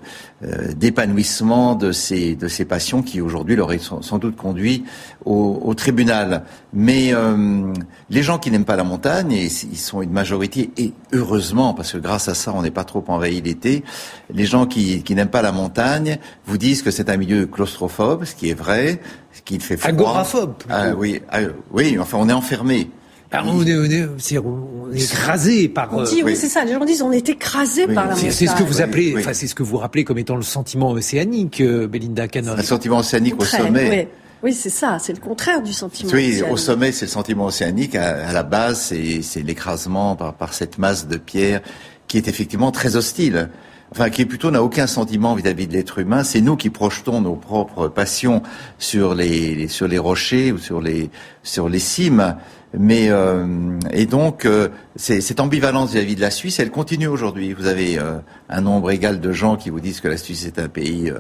d'épanouissement 0.77 1.77
de 1.77 1.93
ces 1.93 2.35
de 2.35 2.65
passions 2.65 3.03
qui 3.03 3.21
aujourd'hui 3.21 3.57
l'auraient 3.57 3.79
sans 3.79 4.19
doute 4.19 4.37
conduit 4.37 4.85
au, 5.25 5.61
au 5.63 5.75
tribunal. 5.75 6.45
Mais 6.75 7.15
euh, 7.15 7.73
les 8.11 8.23
gens 8.23 8.39
qui 8.39 8.51
n'aiment 8.51 8.65
pas 8.65 8.77
la 8.77 8.85
montagne, 8.85 9.33
et 9.33 9.45
ils 9.45 9.79
sont 9.79 10.03
une 10.03 10.13
majorité, 10.13 10.71
et 10.77 10.93
heureusement, 11.13 11.73
parce 11.73 11.93
que 11.93 11.99
grâce 11.99 12.29
à 12.29 12.35
ça, 12.35 12.53
on 12.55 12.63
n'est 12.63 12.71
pas 12.71 12.85
trop 12.85 13.05
envahi 13.07 13.41
l'été, 13.41 13.85
les 14.35 14.45
gens 14.45 14.67
qui, 14.67 15.05
qui 15.05 15.15
n'aiment 15.15 15.29
pas 15.29 15.43
la 15.43 15.53
montagne 15.53 16.00
vous 16.47 16.59
disent 16.59 16.83
que 16.83 16.91
c'est 16.91 17.11
un 17.11 17.17
milieu 17.17 17.47
claustrophobe, 17.47 18.25
ce 18.25 18.35
qui 18.35 18.51
est 18.51 18.55
vrai, 18.55 19.01
ce 19.33 19.43
qui 19.43 19.59
fait 19.61 19.77
froid. 19.77 19.91
Agoraphobe. 19.91 20.55
Ah, 20.69 20.91
oui, 20.97 21.21
ah, 21.31 21.41
oui, 21.73 21.99
enfin 21.99 22.19
on 22.21 22.29
est 22.29 22.33
enfermé. 22.33 22.91
Ah, 23.33 23.45
on, 23.47 23.65
est, 23.65 23.77
on, 23.77 23.85
est, 23.85 24.09
on, 24.39 24.93
est, 24.93 25.03
écrasé 25.05 25.69
par. 25.69 25.95
On 25.95 26.03
dit, 26.03 26.23
oui, 26.25 26.35
c'est 26.35 26.49
ça. 26.49 26.65
Les 26.65 26.73
gens 26.73 26.85
disent, 26.85 27.03
on 27.03 27.13
est 27.13 27.29
écrasé 27.29 27.87
par 27.87 28.09
la 28.09 28.15
montagne. 28.17 28.33
C'est 28.33 28.49
ce 28.49 28.57
que 28.57 28.65
vous 28.65 28.81
appelez, 28.81 29.15
enfin, 29.17 29.33
c'est 29.35 29.47
ce 29.47 29.55
que 29.55 29.63
vous 29.63 29.77
rappelez 29.77 30.03
comme 30.03 30.19
étant 30.19 30.35
le 30.35 30.43
sentiment 30.43 30.91
océanique, 30.91 31.61
euh, 31.61 31.87
Belinda 31.87 32.27
Cannon. 32.27 32.55
Un 32.59 32.63
sentiment 32.63 32.99
océanique 32.99 33.41
au 33.41 33.45
sommet. 33.45 34.09
Oui, 34.43 34.55
c'est 34.55 34.71
ça, 34.71 34.99
c'est 34.99 35.13
le 35.13 35.21
contraire 35.21 35.63
du 35.63 35.73
sentiment. 35.73 36.11
Oui, 36.13 36.31
océanique. 36.31 36.53
au 36.53 36.57
sommet, 36.57 36.93
c'est 36.93 37.05
le 37.05 37.11
sentiment 37.11 37.47
océanique. 37.47 37.95
À, 37.95 38.29
à 38.29 38.33
la 38.33 38.43
base, 38.43 38.93
c'est 39.23 39.43
l'écrasement 39.43 40.17
par, 40.17 40.35
par 40.35 40.55
cette 40.55 40.79
masse 40.79 41.07
de 41.07 41.17
pierre 41.17 41.61
qui 42.09 42.17
est 42.17 42.27
effectivement 42.27 42.73
très 42.73 42.97
hostile 42.97 43.49
enfin 43.93 44.11
qui 44.11 44.25
plutôt 44.25 44.51
n'a 44.51 44.63
aucun 44.63 44.87
sentiment 44.87 45.35
vis-à-vis 45.35 45.67
de 45.67 45.73
l'être 45.73 45.99
humain. 45.99 46.25
C'est 46.25 46.41
nous 46.41 46.57
qui 46.57 46.71
projetons 46.71 47.21
nos 47.21 47.35
propres 47.35 47.89
passions 47.89 48.43
sur 48.79 49.15
les 49.15 49.69
sur 49.69 49.89
les 49.89 49.99
rochers 49.99 50.53
ou 50.53 50.59
sur 50.59 50.81
les 50.81 51.11
sur 51.43 51.69
les 51.69 51.79
cimes. 51.79 52.37
Mais 52.79 53.09
euh, 53.09 53.79
et 53.93 54.07
donc 54.07 54.45
euh, 54.45 54.69
cette 54.95 55.41
ambivalence 55.41 55.93
vis-à-vis 55.93 56.15
de 56.15 56.21
la 56.21 56.31
Suisse, 56.31 56.61
elle 56.61 56.71
continue 56.71 57.09
aujourd'hui. 57.09 57.53
Vous 57.53 57.67
avez 57.67 57.99
euh, 57.99 58.19
un 58.49 58.61
nombre 58.61 58.93
égal 58.93 59.21
de 59.21 59.33
gens 59.33 59.57
qui 59.57 59.71
vous 59.71 59.81
disent 59.81 60.01
que 60.01 60.09
la 60.09 60.17
Suisse 60.17 60.47
est 60.47 60.59
un 60.59 60.69
pays 60.69 61.13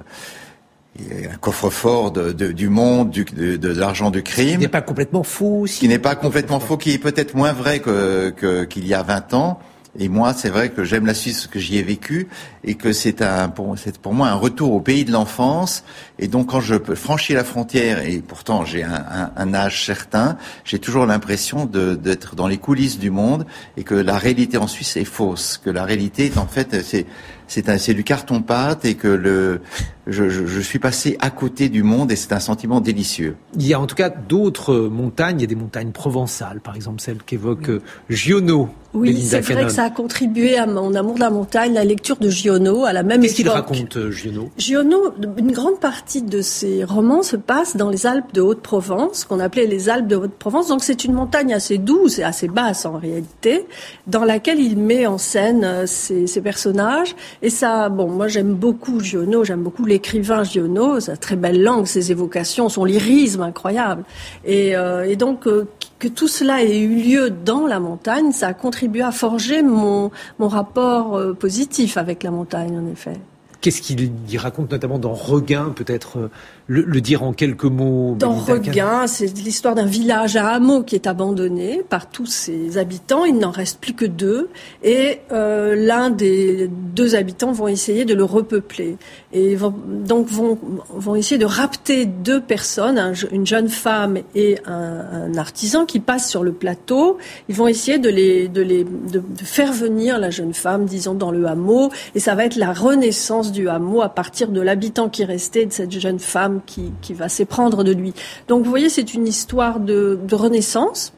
un 0.98 1.36
coffre-fort 1.36 2.10
de, 2.10 2.32
de, 2.32 2.52
du 2.52 2.68
monde, 2.68 3.10
du, 3.10 3.24
de, 3.24 3.56
de 3.56 3.68
l'argent 3.68 4.10
du 4.10 4.22
crime. 4.22 4.56
Qui 4.56 4.58
n'est 4.58 4.68
pas 4.68 4.82
complètement 4.82 5.22
faux 5.22 5.60
aussi. 5.60 5.78
Qui 5.78 5.88
n'est 5.88 6.00
pas 6.00 6.14
complètement 6.16 6.60
faux, 6.60 6.76
qui 6.76 6.92
est 6.92 6.98
peut-être 6.98 7.34
moins 7.34 7.52
vrai 7.52 7.78
que, 7.78 8.30
que, 8.30 8.64
qu'il 8.64 8.86
y 8.86 8.92
a 8.92 9.02
20 9.02 9.34
ans. 9.34 9.60
Et 9.98 10.08
moi, 10.08 10.34
c'est 10.34 10.50
vrai 10.50 10.70
que 10.70 10.84
j'aime 10.84 11.04
la 11.04 11.14
Suisse, 11.14 11.48
que 11.48 11.58
j'y 11.58 11.78
ai 11.78 11.82
vécu, 11.82 12.28
et 12.62 12.76
que 12.76 12.92
c'est 12.92 13.22
un, 13.22 13.48
pour, 13.48 13.76
c'est 13.76 13.98
pour 13.98 14.14
moi 14.14 14.28
un 14.28 14.34
retour 14.34 14.72
au 14.72 14.80
pays 14.80 15.04
de 15.04 15.10
l'enfance. 15.10 15.84
Et 16.18 16.28
donc, 16.28 16.50
quand 16.50 16.60
je 16.60 16.76
franchis 16.94 17.32
la 17.32 17.42
frontière, 17.42 18.00
et 18.00 18.18
pourtant 18.18 18.64
j'ai 18.64 18.84
un, 18.84 19.04
un, 19.10 19.32
un 19.36 19.54
âge 19.54 19.84
certain, 19.84 20.38
j'ai 20.64 20.78
toujours 20.78 21.06
l'impression 21.06 21.66
d'être 21.66 22.36
dans 22.36 22.46
les 22.46 22.58
coulisses 22.58 22.98
du 22.98 23.10
monde, 23.10 23.46
et 23.76 23.82
que 23.82 23.96
la 23.96 24.16
réalité 24.16 24.58
en 24.58 24.68
Suisse 24.68 24.96
est 24.96 25.04
fausse, 25.04 25.60
que 25.62 25.70
la 25.70 25.84
réalité 25.84 26.26
est 26.26 26.38
en 26.38 26.46
fait, 26.46 26.84
c'est 26.84 27.06
c'est 27.50 27.94
du 27.94 28.04
carton-pâte 28.04 28.84
et 28.84 28.94
que 28.94 29.08
le, 29.08 29.60
je, 30.06 30.28
je, 30.28 30.46
je, 30.46 30.60
suis 30.60 30.78
passé 30.78 31.16
à 31.20 31.30
côté 31.30 31.68
du 31.68 31.82
monde 31.82 32.12
et 32.12 32.16
c'est 32.16 32.32
un 32.32 32.40
sentiment 32.40 32.80
délicieux. 32.80 33.36
Il 33.56 33.66
y 33.66 33.74
a 33.74 33.80
en 33.80 33.86
tout 33.86 33.96
cas 33.96 34.08
d'autres 34.08 34.76
montagnes, 34.76 35.38
il 35.38 35.42
y 35.42 35.44
a 35.44 35.48
des 35.48 35.54
montagnes 35.54 35.90
provençales, 35.90 36.60
par 36.60 36.76
exemple 36.76 37.00
celle 37.00 37.18
qu'évoque 37.18 37.68
oui. 37.68 37.80
Giono. 38.08 38.68
Oui, 38.92 39.22
c'est 39.22 39.40
vrai 39.40 39.66
que 39.66 39.70
ça 39.70 39.84
a 39.84 39.90
contribué 39.90 40.58
à 40.58 40.66
mon 40.66 40.94
amour 40.96 41.14
de 41.14 41.20
la 41.20 41.30
montagne, 41.30 41.74
la 41.74 41.84
lecture 41.84 42.16
de 42.16 42.28
Giono 42.28 42.84
à 42.84 42.92
la 42.92 43.04
même 43.04 43.20
Qu'est-ce 43.20 43.40
époque. 43.42 43.54
Qu'est-ce 43.54 43.78
qu'il 43.78 43.84
raconte, 43.84 43.96
euh, 43.96 44.10
Giono? 44.10 44.50
Giono, 44.58 45.14
une 45.38 45.52
grande 45.52 45.78
partie 45.78 46.22
de 46.22 46.40
ses 46.40 46.82
romans 46.82 47.22
se 47.22 47.36
passe 47.36 47.76
dans 47.76 47.88
les 47.88 48.06
Alpes 48.06 48.34
de 48.34 48.40
Haute-Provence, 48.40 49.24
qu'on 49.24 49.38
appelait 49.38 49.66
les 49.66 49.88
Alpes 49.88 50.08
de 50.08 50.16
Haute-Provence. 50.16 50.68
Donc 50.68 50.82
c'est 50.82 51.04
une 51.04 51.12
montagne 51.12 51.54
assez 51.54 51.78
douce 51.78 52.18
et 52.18 52.24
assez 52.24 52.48
basse 52.48 52.84
en 52.84 52.98
réalité, 52.98 53.66
dans 54.08 54.24
laquelle 54.24 54.58
il 54.58 54.76
met 54.76 55.06
en 55.06 55.18
scène 55.18 55.62
euh, 55.62 55.86
ses, 55.86 56.26
ses 56.26 56.40
personnages 56.40 57.14
et 57.42 57.50
ça, 57.50 57.88
bon, 57.88 58.08
moi 58.08 58.28
j'aime 58.28 58.54
beaucoup 58.54 59.00
Giono, 59.00 59.44
j'aime 59.44 59.62
beaucoup 59.62 59.86
l'écrivain 59.86 60.44
Giono, 60.44 61.00
sa 61.00 61.16
très 61.16 61.36
belle 61.36 61.62
langue, 61.62 61.86
ses 61.86 62.12
évocations, 62.12 62.68
son 62.68 62.84
lyrisme 62.84 63.42
incroyable. 63.42 64.04
Et, 64.44 64.76
euh, 64.76 65.14
donc 65.16 65.46
euh, 65.46 65.66
que 65.98 66.08
tout 66.08 66.28
cela 66.28 66.62
ait 66.62 66.78
eu 66.78 66.96
lieu 66.96 67.30
dans 67.30 67.66
la 67.66 67.80
montagne, 67.80 68.32
ça 68.32 68.48
a 68.48 68.54
contribué 68.54 69.02
à 69.02 69.12
forger 69.12 69.62
mon, 69.62 70.10
mon 70.38 70.48
rapport 70.48 71.16
euh, 71.16 71.32
positif 71.32 71.96
avec 71.96 72.22
la 72.22 72.30
montagne, 72.30 72.78
en 72.78 72.90
effet. 72.90 73.14
Qu'est-ce 73.60 73.82
qu'il 73.82 74.10
raconte 74.38 74.70
notamment 74.70 74.98
dans 74.98 75.12
Regain, 75.12 75.72
peut-être 75.76 76.30
le, 76.70 76.82
le, 76.82 77.00
dire 77.00 77.24
en 77.24 77.32
quelques 77.32 77.64
mots 77.64 78.14
Dans 78.16 78.30
Regain, 78.30 79.08
c'est 79.08 79.26
l'histoire 79.38 79.74
d'un 79.74 79.86
village 79.86 80.36
à 80.36 80.50
hameau 80.50 80.84
qui 80.84 80.94
est 80.94 81.08
abandonné 81.08 81.82
par 81.88 82.08
tous 82.08 82.26
ses 82.26 82.78
habitants. 82.78 83.24
Il 83.24 83.38
n'en 83.38 83.50
reste 83.50 83.80
plus 83.80 83.92
que 83.92 84.04
deux. 84.04 84.48
Et 84.84 85.18
euh, 85.32 85.74
l'un 85.74 86.10
des 86.10 86.70
deux 86.70 87.16
habitants 87.16 87.50
vont 87.50 87.66
essayer 87.66 88.04
de 88.04 88.14
le 88.14 88.22
repeupler. 88.22 88.98
Et 89.32 89.56
vont, 89.56 89.74
donc 90.06 90.28
vont, 90.28 90.58
vont 90.90 91.16
essayer 91.16 91.38
de 91.38 91.44
rapter 91.44 92.06
deux 92.06 92.40
personnes, 92.40 92.98
un, 92.98 93.14
une 93.32 93.46
jeune 93.46 93.68
femme 93.68 94.18
et 94.36 94.58
un, 94.64 95.32
un, 95.32 95.38
artisan 95.38 95.86
qui 95.86 95.98
passent 95.98 96.30
sur 96.30 96.44
le 96.44 96.52
plateau. 96.52 97.18
Ils 97.48 97.56
vont 97.56 97.66
essayer 97.66 97.98
de, 97.98 98.10
les, 98.10 98.46
de, 98.46 98.62
les, 98.62 98.84
de, 98.84 99.18
de 99.18 99.44
faire 99.44 99.72
venir 99.72 100.20
la 100.20 100.30
jeune 100.30 100.54
femme, 100.54 100.84
disons, 100.84 101.14
dans 101.14 101.32
le 101.32 101.46
hameau. 101.46 101.90
Et 102.14 102.20
ça 102.20 102.36
va 102.36 102.44
être 102.44 102.54
la 102.54 102.72
renaissance 102.72 103.50
du 103.50 103.68
hameau 103.68 104.02
à 104.02 104.08
partir 104.08 104.50
de 104.50 104.60
l'habitant 104.60 105.08
qui 105.08 105.24
restait, 105.24 105.66
de 105.66 105.72
cette 105.72 105.98
jeune 105.98 106.20
femme 106.20 106.59
qui, 106.66 106.92
va 107.14 107.28
s'éprendre 107.28 107.84
de 107.84 107.92
lui. 107.92 108.14
Donc 108.48 108.64
vous 108.64 108.70
voyez, 108.70 108.88
c'est 108.88 109.14
une 109.14 109.26
histoire 109.26 109.80
de 109.80 110.34
renaissance. 110.34 111.12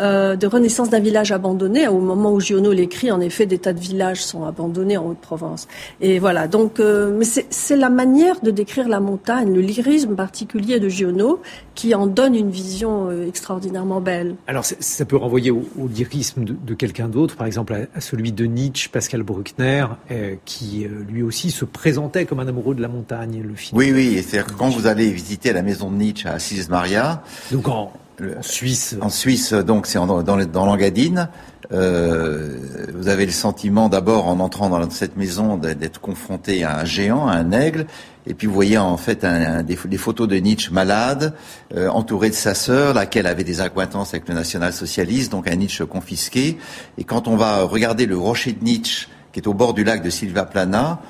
Euh, 0.00 0.34
de 0.34 0.46
renaissance 0.46 0.88
d'un 0.88 1.00
village 1.00 1.30
abandonné. 1.30 1.86
Au 1.86 1.98
moment 1.98 2.32
où 2.32 2.40
Giono 2.40 2.72
l'écrit, 2.72 3.10
en 3.10 3.20
effet, 3.20 3.44
des 3.44 3.58
tas 3.58 3.74
de 3.74 3.80
villages 3.80 4.22
sont 4.24 4.44
abandonnés 4.44 4.96
en 4.96 5.06
Haute-Provence. 5.06 5.68
Et 6.00 6.18
voilà. 6.18 6.48
Donc, 6.48 6.80
euh, 6.80 7.14
mais 7.14 7.26
c'est 7.26 7.76
la 7.76 7.90
manière 7.90 8.40
de 8.40 8.50
décrire 8.50 8.88
la 8.88 9.00
montagne, 9.00 9.52
le 9.52 9.60
lyrisme 9.60 10.14
particulier 10.14 10.80
de 10.80 10.88
Giono, 10.88 11.40
qui 11.74 11.94
en 11.94 12.06
donne 12.06 12.34
une 12.34 12.50
vision 12.50 13.10
euh, 13.10 13.28
extraordinairement 13.28 14.00
belle. 14.00 14.36
Alors, 14.46 14.64
ça 14.64 15.04
peut 15.04 15.16
renvoyer 15.16 15.50
au, 15.50 15.68
au 15.78 15.86
lyrisme 15.86 16.44
de, 16.44 16.54
de 16.54 16.74
quelqu'un 16.74 17.08
d'autre, 17.08 17.36
par 17.36 17.46
exemple 17.46 17.74
à, 17.74 17.80
à, 17.94 18.00
celui 18.00 18.32
de 18.32 18.46
Nietzsche, 18.46 18.88
Pascal 18.90 19.22
Bruckner, 19.22 19.84
euh, 20.10 20.36
qui 20.46 20.86
lui 21.08 21.22
aussi 21.22 21.50
se 21.50 21.66
présentait 21.66 22.24
comme 22.24 22.40
un 22.40 22.48
amoureux 22.48 22.74
de 22.74 22.82
la 22.82 22.88
montagne. 22.88 23.42
Le 23.46 23.54
film. 23.54 23.76
Oui, 23.76 23.92
oui. 23.92 24.22
C'est-à-dire 24.22 24.46
que 24.46 24.58
quand 24.58 24.70
vous 24.70 24.86
allez 24.86 25.10
visiter 25.10 25.52
la 25.52 25.62
maison 25.62 25.90
de 25.90 25.96
Nietzsche 25.96 26.26
à 26.26 26.32
Assis 26.32 26.66
Maria, 26.70 27.22
donc 27.52 27.68
en 27.68 27.92
en 28.38 28.42
Suisse. 28.42 28.96
En 29.00 29.08
Suisse, 29.08 29.52
donc 29.52 29.86
c'est 29.86 29.98
dans, 29.98 30.22
dans 30.22 30.66
l'Angadine. 30.66 31.28
Euh, 31.72 32.56
vous 32.94 33.08
avez 33.08 33.26
le 33.26 33.32
sentiment 33.32 33.88
d'abord 33.88 34.26
en 34.26 34.40
entrant 34.40 34.68
dans 34.70 34.90
cette 34.90 35.16
maison 35.16 35.56
d'être 35.56 36.00
confronté 36.00 36.64
à 36.64 36.78
un 36.78 36.84
géant, 36.84 37.28
à 37.28 37.34
un 37.34 37.52
aigle, 37.52 37.86
et 38.26 38.34
puis 38.34 38.48
vous 38.48 38.54
voyez 38.54 38.76
en 38.76 38.96
fait 38.96 39.24
un, 39.24 39.62
des, 39.62 39.76
photos 39.76 40.26
de 40.26 40.36
Nietzsche 40.36 40.72
malade, 40.72 41.32
euh, 41.76 41.88
entouré 41.88 42.28
de 42.28 42.34
sa 42.34 42.54
sœur, 42.54 42.92
laquelle 42.92 43.26
avait 43.26 43.44
des 43.44 43.60
acquaintances 43.60 44.14
avec 44.14 44.28
le 44.28 44.34
national-socialiste, 44.34 45.30
donc 45.30 45.48
un 45.48 45.54
Nietzsche 45.54 45.86
confisqué. 45.86 46.58
Et 46.98 47.04
quand 47.04 47.28
on 47.28 47.36
va 47.36 47.62
regarder 47.62 48.06
le 48.06 48.16
rocher 48.16 48.52
de 48.52 48.64
Nietzsche, 48.64 49.06
qui 49.32 49.38
est 49.38 49.46
au 49.46 49.54
bord 49.54 49.72
du 49.72 49.84
lac 49.84 50.02
de 50.02 50.10
Silva 50.10 50.44
Plana, 50.46 51.00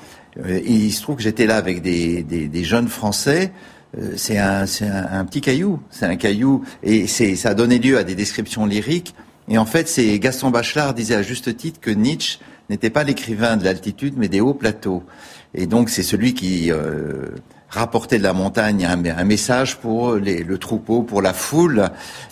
euh, 0.45 0.59
il 0.63 0.91
se 0.93 1.01
trouve 1.01 1.15
que 1.15 1.23
j'étais 1.23 1.47
là 1.47 1.57
avec 1.57 1.81
des, 1.81 2.21
des, 2.21 2.47
des 2.47 2.63
jeunes 2.63 2.87
Français. 2.87 3.51
Euh, 3.97 4.13
c'est 4.15 4.37
un, 4.37 4.65
un, 5.11 5.25
petit 5.25 5.41
caillou, 5.41 5.79
c'est 5.89 6.05
un 6.05 6.15
caillou, 6.15 6.63
et 6.83 7.07
ça 7.07 7.49
a 7.49 7.53
donné 7.53 7.79
lieu 7.79 7.97
à 7.97 8.03
des 8.03 8.15
descriptions 8.15 8.65
lyriques. 8.65 9.13
Et 9.49 9.57
en 9.57 9.65
fait, 9.65 9.87
c'est 9.89 10.17
Gaston 10.19 10.49
Bachelard 10.49 10.93
disait 10.93 11.15
à 11.15 11.21
juste 11.21 11.55
titre 11.57 11.79
que 11.79 11.91
Nietzsche 11.91 12.39
n'était 12.69 12.89
pas 12.89 13.03
l'écrivain 13.03 13.57
de 13.57 13.65
l'altitude, 13.65 14.13
mais 14.17 14.29
des 14.29 14.39
hauts 14.39 14.53
plateaux. 14.53 15.03
Et 15.53 15.67
donc, 15.67 15.89
c'est 15.89 16.03
celui 16.03 16.33
qui 16.33 16.71
euh, 16.71 17.27
rapportait 17.69 18.17
de 18.17 18.23
la 18.23 18.33
montagne 18.33 18.85
un, 18.85 19.03
un 19.05 19.23
message 19.23 19.77
pour 19.77 20.15
les, 20.15 20.43
le 20.43 20.57
troupeau, 20.57 21.01
pour 21.01 21.21
la 21.21 21.33
foule. 21.33 21.89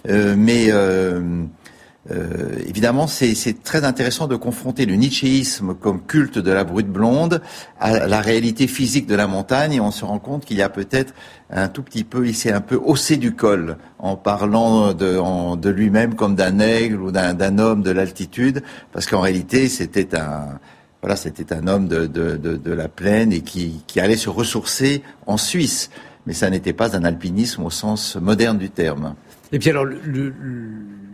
Euh, 0.07 0.35
mais 0.37 0.67
euh, 0.69 1.43
euh, 2.11 2.57
évidemment, 2.67 3.07
c'est 3.07 3.63
très 3.63 3.83
intéressant 3.83 4.27
de 4.27 4.35
confronter 4.35 4.85
le 4.85 4.95
nietzschéisme 4.95 5.75
comme 5.75 6.01
culte 6.01 6.39
de 6.39 6.51
la 6.51 6.63
brute 6.63 6.87
blonde 6.87 7.41
à 7.79 8.07
la 8.07 8.21
réalité 8.21 8.67
physique 8.67 9.05
de 9.05 9.15
la 9.15 9.27
montagne 9.27 9.73
et 9.73 9.79
on 9.79 9.91
se 9.91 10.05
rend 10.05 10.19
compte 10.19 10.45
qu'il 10.45 10.57
y 10.57 10.61
a 10.61 10.69
peut-être 10.69 11.13
un 11.51 11.67
tout 11.67 11.83
petit 11.83 12.03
peu, 12.03 12.27
il 12.27 12.35
s'est 12.35 12.51
un 12.51 12.61
peu 12.61 12.79
haussé 12.83 13.17
du 13.17 13.35
col 13.35 13.77
en 13.99 14.15
parlant 14.15 14.93
de, 14.93 15.69
lui-même 15.69 16.15
comme 16.15 16.35
d'un 16.35 16.59
aigle 16.59 17.01
ou 17.01 17.11
d'un 17.11 17.59
homme 17.59 17.83
de 17.83 17.91
l'altitude 17.91 18.63
parce 18.91 19.05
qu'en 19.05 19.21
réalité, 19.21 19.67
c'était 19.67 20.15
un, 20.15 20.59
voilà, 21.01 21.15
un 21.51 21.67
homme 21.67 21.87
de, 21.87 22.73
la 22.73 22.87
plaine 22.87 23.33
et 23.33 23.41
qui, 23.41 23.83
allait 23.97 24.17
se 24.17 24.29
ressourcer 24.29 25.03
en 25.27 25.37
Suisse. 25.37 25.91
Mais 26.25 26.33
ça 26.33 26.49
n'était 26.49 26.73
pas 26.73 26.95
un 26.95 27.03
alpinisme 27.03 27.63
au 27.63 27.69
sens 27.69 28.15
moderne 28.15 28.57
du 28.57 28.69
terme. 28.69 29.15
Et 29.51 29.57
puis 29.57 29.69
alors, 29.69 29.85
le 29.85 30.33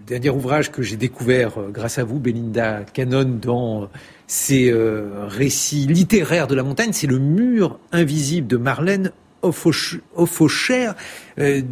dernier 0.06 0.30
ouvrage 0.30 0.72
que 0.72 0.82
j'ai 0.82 0.98
découvert 0.98 1.58
euh, 1.58 1.70
grâce 1.72 1.98
à 1.98 2.04
vous, 2.04 2.20
Belinda 2.20 2.82
Cannon, 2.94 3.26
dans 3.42 3.84
euh, 3.84 3.86
ces 4.28 4.70
euh, 4.70 5.26
récits 5.28 5.88
littéraires 5.88 6.48
de 6.48 6.56
la 6.56 6.64
montagne, 6.64 6.92
c'est 6.94 7.08
le 7.08 7.20
mur 7.20 7.80
invisible 7.92 8.48
de 8.48 8.58
Marlène 8.58 9.12
Offaucher. 9.42 10.92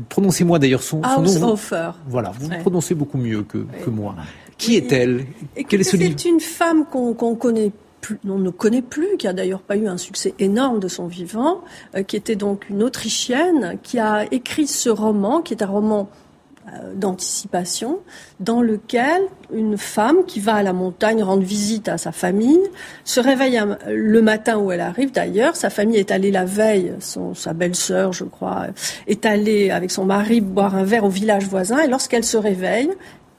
Prononcez-moi 0.10 0.60
d'ailleurs 0.60 0.84
son, 0.84 1.02
son 1.04 1.22
nom. 1.24 1.56
Voilà, 2.08 2.32
vous 2.40 2.50
le 2.50 2.60
prononcez 2.60 2.94
beaucoup 2.94 3.18
mieux 3.18 3.42
que, 3.42 3.66
que 3.84 3.90
moi. 3.90 4.16
Qui 4.60 4.76
est-elle? 4.76 5.26
Est 5.56 5.84
C'est 5.84 6.26
une 6.26 6.40
femme 6.40 6.86
qu'on 6.86 7.36
connaît 7.36 7.72
plus, 8.00 8.20
on 8.30 8.38
ne 8.38 8.52
connaît 8.52 8.84
plus, 8.84 9.18
qui 9.18 9.28
a 9.28 9.34
d'ailleurs 9.34 9.62
pas 9.62 9.76
eu 9.76 9.88
un 9.88 9.98
succès 9.98 10.36
énorme 10.38 10.80
de 10.80 10.88
son 10.88 11.08
vivant, 11.08 11.62
qui 12.06 12.16
était 12.16 12.36
donc 12.36 12.70
une 12.70 12.84
Autrichienne, 12.84 13.80
qui 13.82 13.98
a 13.98 14.32
écrit 14.32 14.68
ce 14.68 14.90
roman, 14.90 15.42
qui 15.42 15.56
est 15.56 15.64
un 15.64 15.68
roman 15.68 16.10
euh, 16.12 16.23
d'anticipation 16.96 18.00
dans 18.40 18.62
lequel 18.62 19.22
une 19.54 19.78
femme 19.78 20.26
qui 20.26 20.40
va 20.40 20.56
à 20.56 20.64
la 20.64 20.74
montagne 20.74 21.22
rendre 21.22 21.44
visite 21.44 21.90
à 21.90 21.98
sa 21.98 22.12
famille 22.12 22.62
se 23.04 23.20
réveille 23.20 23.62
le 23.88 24.22
matin 24.22 24.58
où 24.58 24.72
elle 24.72 24.82
arrive 24.82 25.12
d'ailleurs. 25.12 25.56
Sa 25.56 25.70
famille 25.70 25.98
est 25.98 26.12
allée 26.12 26.32
la 26.32 26.46
veille, 26.46 26.94
son, 27.00 27.34
sa 27.34 27.54
belle-sœur, 27.54 28.14
je 28.14 28.24
crois, 28.24 28.68
est 29.08 29.26
allée 29.26 29.72
avec 29.72 29.92
son 29.92 30.06
mari 30.06 30.42
boire 30.42 30.76
un 30.76 30.84
verre 30.84 31.06
au 31.06 31.10
village 31.10 31.48
voisin 31.48 31.80
et 31.80 31.88
lorsqu'elle 31.88 32.24
se 32.24 32.38
réveille, 32.38 32.90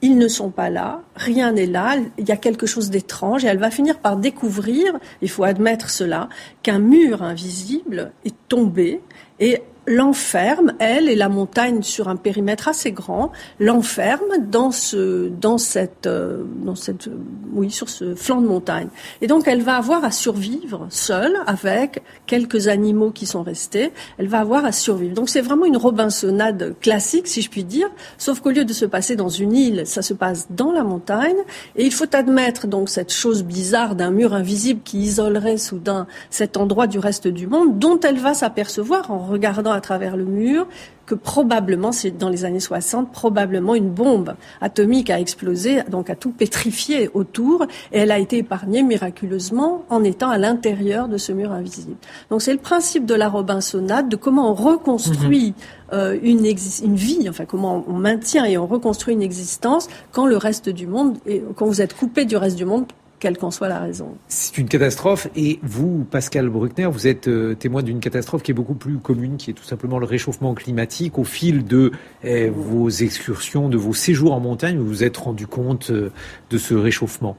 ils 0.01 0.17
ne 0.17 0.27
sont 0.27 0.49
pas 0.49 0.69
là, 0.69 1.01
rien 1.15 1.53
n'est 1.53 1.65
là, 1.65 1.95
il 2.17 2.27
y 2.27 2.31
a 2.31 2.37
quelque 2.37 2.67
chose 2.67 2.89
d'étrange 2.89 3.43
et 3.43 3.47
elle 3.47 3.57
va 3.57 3.71
finir 3.71 3.99
par 3.99 4.17
découvrir, 4.17 4.93
il 5.21 5.29
faut 5.29 5.43
admettre 5.43 5.89
cela, 5.89 6.29
qu'un 6.63 6.79
mur 6.79 7.23
invisible 7.23 8.11
est 8.23 8.35
tombé 8.47 9.01
et 9.39 9.61
l'enferme, 9.87 10.73
elle 10.79 11.09
et 11.09 11.15
la 11.15 11.29
montagne 11.29 11.81
sur 11.83 12.07
un 12.07 12.15
périmètre 12.15 12.67
assez 12.67 12.91
grand, 12.91 13.31
l'enferme 13.59 14.37
dans 14.49 14.71
ce, 14.71 15.29
dans 15.29 15.57
cette, 15.57 16.07
euh, 16.07 16.43
dans 16.63 16.75
cette, 16.75 17.09
oui, 17.53 17.69
sur 17.71 17.89
ce 17.89 18.15
flanc 18.15 18.41
de 18.41 18.47
montagne. 18.47 18.87
Et 19.21 19.27
donc 19.27 19.47
elle 19.47 19.61
va 19.61 19.75
avoir 19.75 20.03
à 20.03 20.11
survivre 20.11 20.87
seule 20.89 21.37
avec 21.45 22.01
quelques 22.25 22.67
animaux 22.67 23.11
qui 23.11 23.25
sont 23.25 23.43
restés. 23.43 23.91
Elle 24.17 24.27
va 24.27 24.39
avoir 24.39 24.65
à 24.65 24.71
survivre. 24.71 25.13
Donc 25.13 25.29
c'est 25.29 25.41
vraiment 25.41 25.65
une 25.65 25.77
Robinsonade 25.77 26.75
classique, 26.81 27.27
si 27.27 27.41
je 27.41 27.49
puis 27.49 27.63
dire, 27.63 27.89
sauf 28.17 28.39
qu'au 28.39 28.49
lieu 28.49 28.65
de 28.65 28.73
se 28.73 28.85
passer 28.85 29.15
dans 29.15 29.29
une 29.29 29.53
île, 29.53 29.83
ça 29.85 30.01
se 30.01 30.13
passe 30.13 30.47
dans 30.49 30.71
la 30.71 30.83
montagne. 30.83 31.37
Et 31.75 31.85
il 31.85 31.93
faut 31.93 32.13
admettre 32.15 32.67
donc 32.67 32.89
cette 32.89 33.13
chose 33.13 33.43
bizarre 33.43 33.95
d'un 33.95 34.11
mur 34.11 34.33
invisible 34.33 34.81
qui 34.83 34.99
isolerait 34.99 35.57
soudain 35.57 36.07
cet 36.29 36.57
endroit 36.57 36.87
du 36.87 36.99
reste 36.99 37.27
du 37.27 37.47
monde, 37.47 37.77
dont 37.77 37.99
elle 37.99 38.17
va 38.17 38.33
s'apercevoir 38.33 39.11
en 39.11 39.19
regardant 39.19 39.74
à 39.75 39.81
travers 39.81 40.17
le 40.17 40.25
mur 40.25 40.67
que 41.05 41.15
probablement, 41.15 41.91
c'est 41.91 42.11
dans 42.11 42.29
les 42.29 42.45
années 42.45 42.59
60, 42.59 43.11
probablement 43.11 43.75
une 43.75 43.89
bombe 43.89 44.33
atomique 44.59 45.09
a 45.09 45.19
explosé, 45.19 45.83
donc 45.89 46.09
a 46.09 46.15
tout 46.15 46.31
pétrifié 46.31 47.09
autour, 47.13 47.67
et 47.91 47.99
elle 47.99 48.11
a 48.11 48.19
été 48.19 48.37
épargnée 48.39 48.81
miraculeusement 48.81 49.85
en 49.89 50.03
étant 50.03 50.29
à 50.29 50.37
l'intérieur 50.37 51.07
de 51.07 51.17
ce 51.17 51.31
mur 51.31 51.51
invisible. 51.51 51.95
Donc 52.29 52.41
c'est 52.41 52.53
le 52.53 52.59
principe 52.59 53.05
de 53.05 53.13
la 53.13 53.29
Robinsonade, 53.29 54.09
de 54.09 54.15
comment 54.15 54.51
on 54.51 54.55
reconstruit 54.55 55.49
mhm. 55.49 55.53
euh, 55.93 56.17
une, 56.21 56.45
une 56.45 56.95
vie, 56.95 57.29
enfin 57.29 57.45
comment 57.45 57.83
on 57.87 57.93
maintient 57.93 58.45
et 58.45 58.57
on 58.57 58.65
reconstruit 58.65 59.13
une 59.13 59.21
existence 59.21 59.87
quand 60.11 60.25
le 60.25 60.37
reste 60.37 60.69
du 60.69 60.87
monde, 60.87 61.17
et 61.27 61.43
quand 61.55 61.67
vous 61.67 61.81
êtes 61.81 61.95
coupé 61.95 62.25
du 62.25 62.35
reste 62.35 62.57
du 62.57 62.65
monde 62.65 62.85
quelle 63.25 63.39
qu'en 63.39 63.49
soit 63.49 63.69
la 63.69 63.79
raison. 63.79 64.09
C'est 64.27 64.59
une 64.59 64.67
catastrophe 64.67 65.29
et 65.35 65.57
vous, 65.63 66.05
Pascal 66.11 66.47
Bruckner, 66.47 66.85
vous 66.85 67.07
êtes 67.07 67.27
euh, 67.27 67.55
témoin 67.55 67.81
d'une 67.81 67.99
catastrophe 67.99 68.43
qui 68.43 68.51
est 68.51 68.53
beaucoup 68.53 68.75
plus 68.75 68.99
commune, 68.99 69.37
qui 69.37 69.49
est 69.49 69.55
tout 69.55 69.63
simplement 69.63 69.97
le 69.97 70.05
réchauffement 70.05 70.53
climatique. 70.53 71.17
Au 71.17 71.23
fil 71.23 71.65
de 71.65 71.91
eh, 72.23 72.49
vos 72.49 72.87
excursions, 72.87 73.67
de 73.67 73.77
vos 73.77 73.95
séjours 73.95 74.33
en 74.33 74.39
montagne, 74.39 74.77
vous 74.77 74.85
vous 74.85 75.03
êtes 75.03 75.17
rendu 75.17 75.47
compte 75.47 75.89
euh, 75.89 76.11
de 76.51 76.59
ce 76.59 76.75
réchauffement 76.75 77.35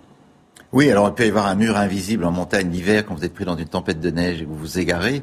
Oui, 0.73 0.91
alors 0.91 1.07
il 1.07 1.15
peut 1.15 1.25
y 1.25 1.29
avoir 1.29 1.47
un 1.47 1.55
mur 1.55 1.77
invisible 1.77 2.25
en 2.25 2.33
montagne 2.33 2.69
l'hiver 2.69 3.07
quand 3.07 3.15
vous 3.15 3.25
êtes 3.25 3.35
pris 3.35 3.45
dans 3.45 3.57
une 3.57 3.69
tempête 3.69 4.01
de 4.01 4.11
neige 4.11 4.43
et 4.43 4.45
que 4.45 4.49
vous 4.49 4.57
vous 4.57 4.81
égarez. 4.81 5.23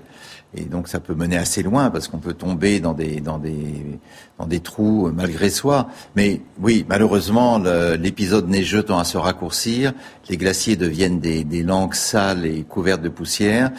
Et 0.55 0.65
donc 0.65 0.87
ça 0.87 0.99
peut 0.99 1.15
mener 1.15 1.37
assez 1.37 1.63
loin 1.63 1.89
parce 1.89 2.07
qu'on 2.07 2.19
peut 2.19 2.33
tomber 2.33 2.79
dans 2.79 2.93
des 2.93 3.21
dans 3.21 3.39
des 3.39 3.99
dans 4.37 4.45
des 4.45 4.59
trous 4.59 5.11
malgré 5.11 5.49
soi. 5.49 5.87
Mais 6.15 6.41
oui, 6.61 6.85
malheureusement, 6.87 7.59
l'épisode 7.97 8.47
neigeux 8.49 8.83
tend 8.83 8.99
à 8.99 9.03
se 9.03 9.17
raccourcir. 9.17 9.93
Les 10.29 10.37
glaciers 10.37 10.75
deviennent 10.75 11.19
des, 11.19 11.43
des 11.43 11.63
langues 11.63 11.95
sales 11.95 12.45
et 12.45 12.63
couvertes 12.63 13.01
de 13.01 13.09
poussière. 13.09 13.71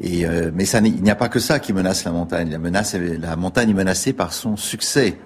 Et 0.00 0.26
euh, 0.26 0.50
mais 0.54 0.64
ça, 0.64 0.78
il 0.78 1.02
n'y 1.02 1.10
a 1.10 1.16
pas 1.16 1.28
que 1.28 1.40
ça 1.40 1.58
qui 1.58 1.72
menace 1.72 2.04
la 2.04 2.12
montagne. 2.12 2.50
La 2.50 2.58
menace, 2.58 2.94
la 2.94 3.36
montagne 3.36 3.70
est 3.70 3.74
menacée 3.74 4.12
par 4.12 4.32
son 4.32 4.56
succès. 4.56 5.18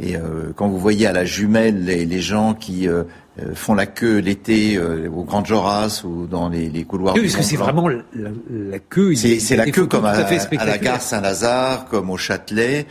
Et 0.00 0.16
euh, 0.16 0.52
quand 0.54 0.68
vous 0.68 0.78
voyez 0.78 1.06
à 1.06 1.12
la 1.12 1.24
jumelle 1.24 1.84
les, 1.84 2.06
les 2.06 2.20
gens 2.20 2.54
qui 2.54 2.88
euh, 2.88 3.04
euh, 3.40 3.54
font 3.54 3.74
la 3.74 3.86
queue 3.86 4.18
l'été 4.18 4.76
euh, 4.76 5.08
au 5.08 5.22
Grand 5.22 5.44
Joras 5.44 6.02
ou 6.04 6.26
dans 6.26 6.48
les, 6.48 6.68
les 6.68 6.84
couloirs. 6.84 7.14
Oui, 7.14 7.22
parce 7.22 7.36
que 7.36 7.42
c'est 7.42 7.56
vraiment 7.56 7.88
la, 7.88 8.02
la, 8.50 8.78
queue. 8.78 9.14
C'est 9.14 9.56
la 9.56 9.70
queue 9.70 9.86
comme 9.86 10.04
à, 10.04 10.10
à, 10.10 10.64
la 10.64 10.78
gare 10.78 11.00
Saint-Lazare, 11.00 11.86
comme 11.86 12.10
au 12.10 12.16
Châtelet. 12.16 12.86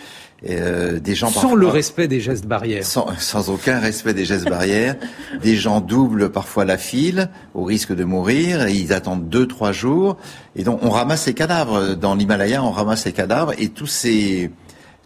Euh, 0.50 1.02
des 1.02 1.16
gens 1.16 1.28
sans 1.28 1.54
le 1.54 1.68
respect 1.68 2.08
des 2.08 2.22
gestes 2.22 2.46
barrières. 2.46 2.86
Sans, 2.86 3.08
sans 3.20 3.50
aucun 3.50 3.80
respect 3.80 4.14
des 4.14 4.24
gestes 4.24 4.48
barrières. 4.48 4.96
des 5.44 5.58
gens 5.58 5.82
doublent 5.82 6.30
parfois 6.30 6.64
la 6.64 6.78
file 6.78 7.30
au 7.54 7.66
risque 7.66 7.94
de 7.94 8.06
mourir 8.06 8.68
et 8.68 8.74
ils 8.74 8.94
attendent 8.94 9.28
deux 9.28 9.48
trois 9.48 9.74
jours. 9.74 10.16
Et 10.56 10.64
donc 10.64 10.80
on 10.82 10.90
ramasse 10.90 11.24
ces 11.24 11.34
cadavres 11.34 11.96
dans 11.96 12.16
l'Himalaya, 12.16 12.64
on 12.64 12.72
ramasse 12.72 13.02
ces 13.02 13.12
cadavres 13.12 13.52
et 13.60 13.68
tous 13.68 13.88
ces 13.88 14.50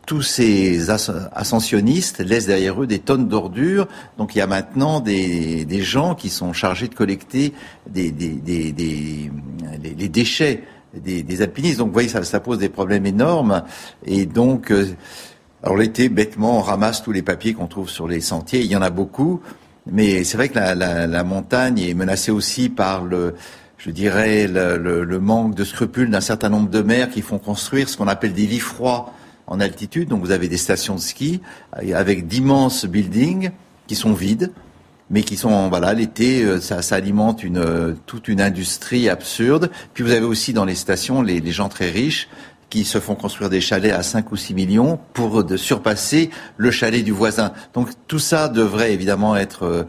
tous 0.05 0.21
ces 0.21 0.89
ascensionnistes 0.89 2.19
laissent 2.19 2.47
derrière 2.47 2.81
eux 2.81 2.87
des 2.87 2.99
tonnes 2.99 3.27
d'ordures. 3.27 3.87
Donc 4.17 4.35
il 4.35 4.39
y 4.39 4.41
a 4.41 4.47
maintenant 4.47 4.99
des, 4.99 5.65
gens 5.81 6.15
qui 6.15 6.29
sont 6.29 6.53
chargés 6.53 6.87
de 6.87 6.95
collecter 6.95 7.53
les, 7.93 8.11
déchets 10.09 10.63
des, 10.93 11.41
alpinistes. 11.41 11.77
Donc 11.77 11.87
vous 11.87 11.93
voyez, 11.93 12.09
ça, 12.09 12.39
pose 12.39 12.59
des 12.59 12.69
problèmes 12.69 13.05
énormes. 13.05 13.63
Et 14.05 14.25
donc, 14.25 14.71
euh, 14.71 14.87
alors 15.63 15.77
l'été, 15.77 16.09
bêtement, 16.09 16.59
on 16.59 16.61
ramasse 16.61 17.01
tous 17.01 17.11
les 17.11 17.21
papiers 17.21 17.53
qu'on 17.53 17.67
trouve 17.67 17.89
sur 17.89 18.07
les 18.07 18.21
sentiers. 18.21 18.61
Il 18.61 18.67
y 18.67 18.75
en 18.75 18.81
a 18.81 18.89
beaucoup. 18.89 19.41
Mais 19.85 20.23
c'est 20.23 20.37
vrai 20.37 20.49
que 20.49 20.57
la, 20.57 21.23
montagne 21.23 21.79
est 21.79 21.93
menacée 21.93 22.31
aussi 22.31 22.69
par 22.69 23.03
le, 23.03 23.35
je 23.77 23.89
dirais, 23.89 24.47
le 24.47 25.19
manque 25.19 25.55
de 25.55 25.63
scrupules 25.63 26.09
d'un 26.09 26.21
certain 26.21 26.49
nombre 26.49 26.69
de 26.69 26.81
maires 26.81 27.09
qui 27.09 27.21
font 27.21 27.37
construire 27.37 27.87
ce 27.87 27.95
qu'on 27.95 28.07
appelle 28.07 28.33
des 28.33 28.47
lits 28.47 28.59
froids 28.59 29.13
en 29.47 29.59
altitude. 29.59 30.09
Donc 30.09 30.21
vous 30.21 30.31
avez 30.31 30.47
des 30.47 30.57
stations 30.57 30.95
de 30.95 30.99
ski 30.99 31.41
avec 31.71 32.27
d'immenses 32.27 32.85
buildings 32.85 33.51
qui 33.87 33.95
sont 33.95 34.13
vides, 34.13 34.51
mais 35.09 35.23
qui 35.23 35.35
sont 35.35 35.69
voilà 35.69 35.93
l'été 35.93 36.43
euh, 36.43 36.59
ça, 36.59 36.79
alimente 36.95 37.43
euh, 37.43 37.93
toute 38.05 38.27
une 38.27 38.41
industrie 38.41 39.09
absurde. 39.09 39.69
Puis 39.93 40.03
vous 40.03 40.11
avez 40.11 40.25
aussi 40.25 40.53
dans 40.53 40.65
les 40.65 40.75
stations 40.75 41.21
les, 41.21 41.51
gens 41.51 41.69
très 41.69 41.89
riches 41.89 42.29
qui 42.73 42.85
se 42.85 42.99
font 42.99 43.13
construire 43.13 43.51
des 43.51 43.61
chalets 43.61 43.93
à 43.93 44.01
5 44.01 44.31
ou 44.31 44.35
6 44.35 44.55
millions 44.55 44.99
pour 45.13 45.43
surpasser 45.57 46.31
le 46.57 46.71
chalet 46.71 47.03
du 47.03 47.11
voisin. 47.11 47.53
Donc 47.75 47.89
tout 48.07 48.17
ça 48.17 48.49
devrait 48.49 48.93
évidemment 48.93 49.35
être 49.35 49.63
euh, 49.63 49.83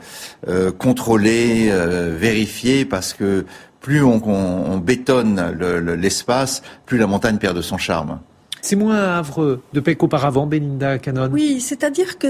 euh, 0.49 0.71
contrôlé, 0.71 1.71
euh, 1.71 2.15
vérifié, 2.15 2.85
parce 2.85 3.15
que 3.15 3.47
plus 3.81 4.03
on, 4.03 4.77
bétonne 4.77 5.57
l'espace, 5.99 6.63
plus 6.85 6.99
la 6.99 7.07
montagne 7.07 7.39
perd 7.39 7.57
de 7.57 7.63
son 7.63 7.79
charme. 7.79 8.21
C'est 8.65 8.77
moins 8.77 9.19
havre 9.19 9.61
de 9.75 9.81
paix 9.81 9.95
qu'auparavant, 9.95 10.47
Belinda 10.47 10.99
Cannon. 10.99 11.29
Oui, 11.31 11.61
c'est-à-dire 11.61 12.17
que, 12.17 12.29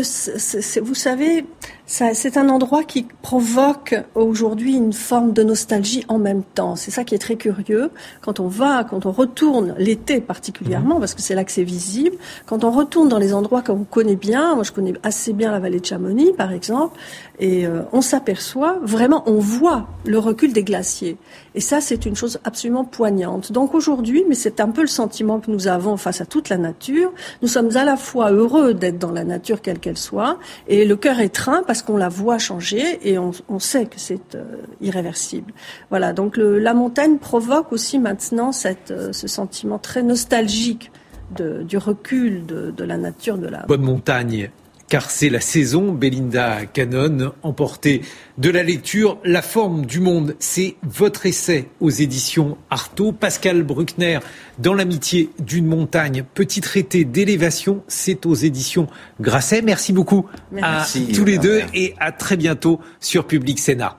vous 0.80 0.94
savez, 0.94 1.46
c'est 1.86 2.38
un 2.38 2.48
endroit 2.48 2.82
qui 2.82 3.06
provoque 3.20 3.94
aujourd'hui 4.14 4.74
une 4.74 4.94
forme 4.94 5.34
de 5.34 5.42
nostalgie 5.42 6.02
en 6.08 6.18
même 6.18 6.42
temps. 6.42 6.76
C'est 6.76 6.90
ça 6.90 7.04
qui 7.04 7.14
est 7.14 7.18
très 7.18 7.36
curieux. 7.36 7.90
Quand 8.22 8.40
on 8.40 8.48
va, 8.48 8.84
quand 8.84 9.04
on 9.04 9.12
retourne, 9.12 9.74
l'été 9.76 10.20
particulièrement, 10.20 10.94
mhm. 10.94 11.00
parce 11.00 11.14
que 11.14 11.20
c'est 11.20 11.34
là 11.34 11.44
que 11.44 11.52
c'est 11.52 11.62
visible, 11.62 12.16
quand 12.46 12.64
on 12.64 12.70
retourne 12.70 13.08
dans 13.08 13.18
les 13.18 13.34
endroits 13.34 13.60
qu'on 13.60 13.84
connaît 13.84 14.16
bien, 14.16 14.54
moi 14.54 14.64
je 14.64 14.72
connais 14.72 14.94
assez 15.02 15.34
bien 15.34 15.50
la 15.50 15.58
vallée 15.58 15.80
de 15.80 15.84
Chamonix, 15.84 16.32
par 16.32 16.52
exemple, 16.52 16.98
et 17.38 17.66
euh, 17.66 17.82
on 17.92 18.00
s'aperçoit, 18.00 18.78
vraiment, 18.82 19.22
on 19.26 19.38
voit 19.38 19.86
le 20.06 20.18
recul 20.18 20.52
des 20.52 20.62
glaciers. 20.62 21.18
Et 21.54 21.60
ça, 21.60 21.80
c'est 21.80 22.06
une 22.06 22.16
chose 22.16 22.38
absolument 22.44 22.84
poignante. 22.84 23.52
Donc 23.52 23.74
aujourd'hui, 23.74 24.24
mais 24.28 24.34
c'est 24.34 24.60
un 24.60 24.70
peu 24.70 24.80
le 24.80 24.86
sentiment 24.86 25.38
que 25.38 25.50
nous 25.50 25.68
avons 25.68 25.96
face 25.96 26.20
à 26.20 26.26
toute 26.26 26.48
la 26.48 26.56
nature, 26.56 27.12
nous 27.42 27.48
sommes 27.48 27.76
à 27.76 27.84
la 27.84 27.96
fois 27.96 28.30
heureux 28.30 28.72
d'être 28.72 28.98
dans 28.98 29.12
la 29.12 29.24
nature 29.24 29.60
quelle 29.60 29.80
qu'elle 29.80 29.98
soit, 29.98 30.38
et 30.66 30.84
le 30.84 30.96
cœur 30.96 31.20
étreint 31.20 31.62
parce 31.66 31.73
qu'on 31.82 31.96
la 31.96 32.08
voit 32.08 32.38
changer 32.38 32.98
et 33.02 33.18
on, 33.18 33.32
sait 33.58 33.86
que 33.86 33.98
c'est 33.98 34.34
euh, 34.34 34.44
irréversible. 34.80 35.52
Voilà, 35.90 36.12
donc 36.12 36.36
la 36.36 36.74
montagne 36.74 37.18
provoque 37.18 37.72
aussi 37.72 37.98
maintenant 37.98 38.50
euh, 38.90 39.12
ce 39.12 39.28
sentiment 39.28 39.78
très 39.78 40.02
nostalgique 40.02 40.90
du 41.36 41.78
recul 41.78 42.46
de, 42.46 42.70
de 42.70 42.84
la 42.84 42.96
nature 42.96 43.38
de 43.38 43.48
la... 43.48 43.64
Bonne 43.66 43.82
montagne 43.82 44.50
car 44.88 45.10
c'est 45.10 45.28
la 45.28 45.40
saison. 45.40 45.92
Belinda 45.92 46.66
Cannon, 46.66 47.32
emportée 47.42 48.02
de 48.38 48.50
la 48.50 48.62
lecture 48.62 49.18
La 49.24 49.42
forme 49.42 49.86
du 49.86 50.00
monde. 50.00 50.36
C'est 50.38 50.76
votre 50.82 51.26
essai 51.26 51.68
aux 51.80 51.90
éditions 51.90 52.56
Artaud. 52.70 53.12
Pascal 53.12 53.62
Bruckner, 53.62 54.20
Dans 54.58 54.74
l'amitié 54.74 55.30
d'une 55.38 55.66
montagne, 55.66 56.24
petit 56.34 56.60
traité 56.60 57.04
d'élévation, 57.04 57.82
c'est 57.88 58.26
aux 58.26 58.34
éditions 58.34 58.86
Grasset. 59.20 59.62
Merci 59.62 59.92
beaucoup 59.92 60.26
à 60.62 60.84
tous 61.14 61.24
les 61.24 61.38
deux 61.38 61.62
et 61.74 61.94
à 61.98 62.12
très 62.12 62.36
bientôt 62.36 62.80
sur 63.00 63.26
Public 63.26 63.58
Sénat. 63.58 63.98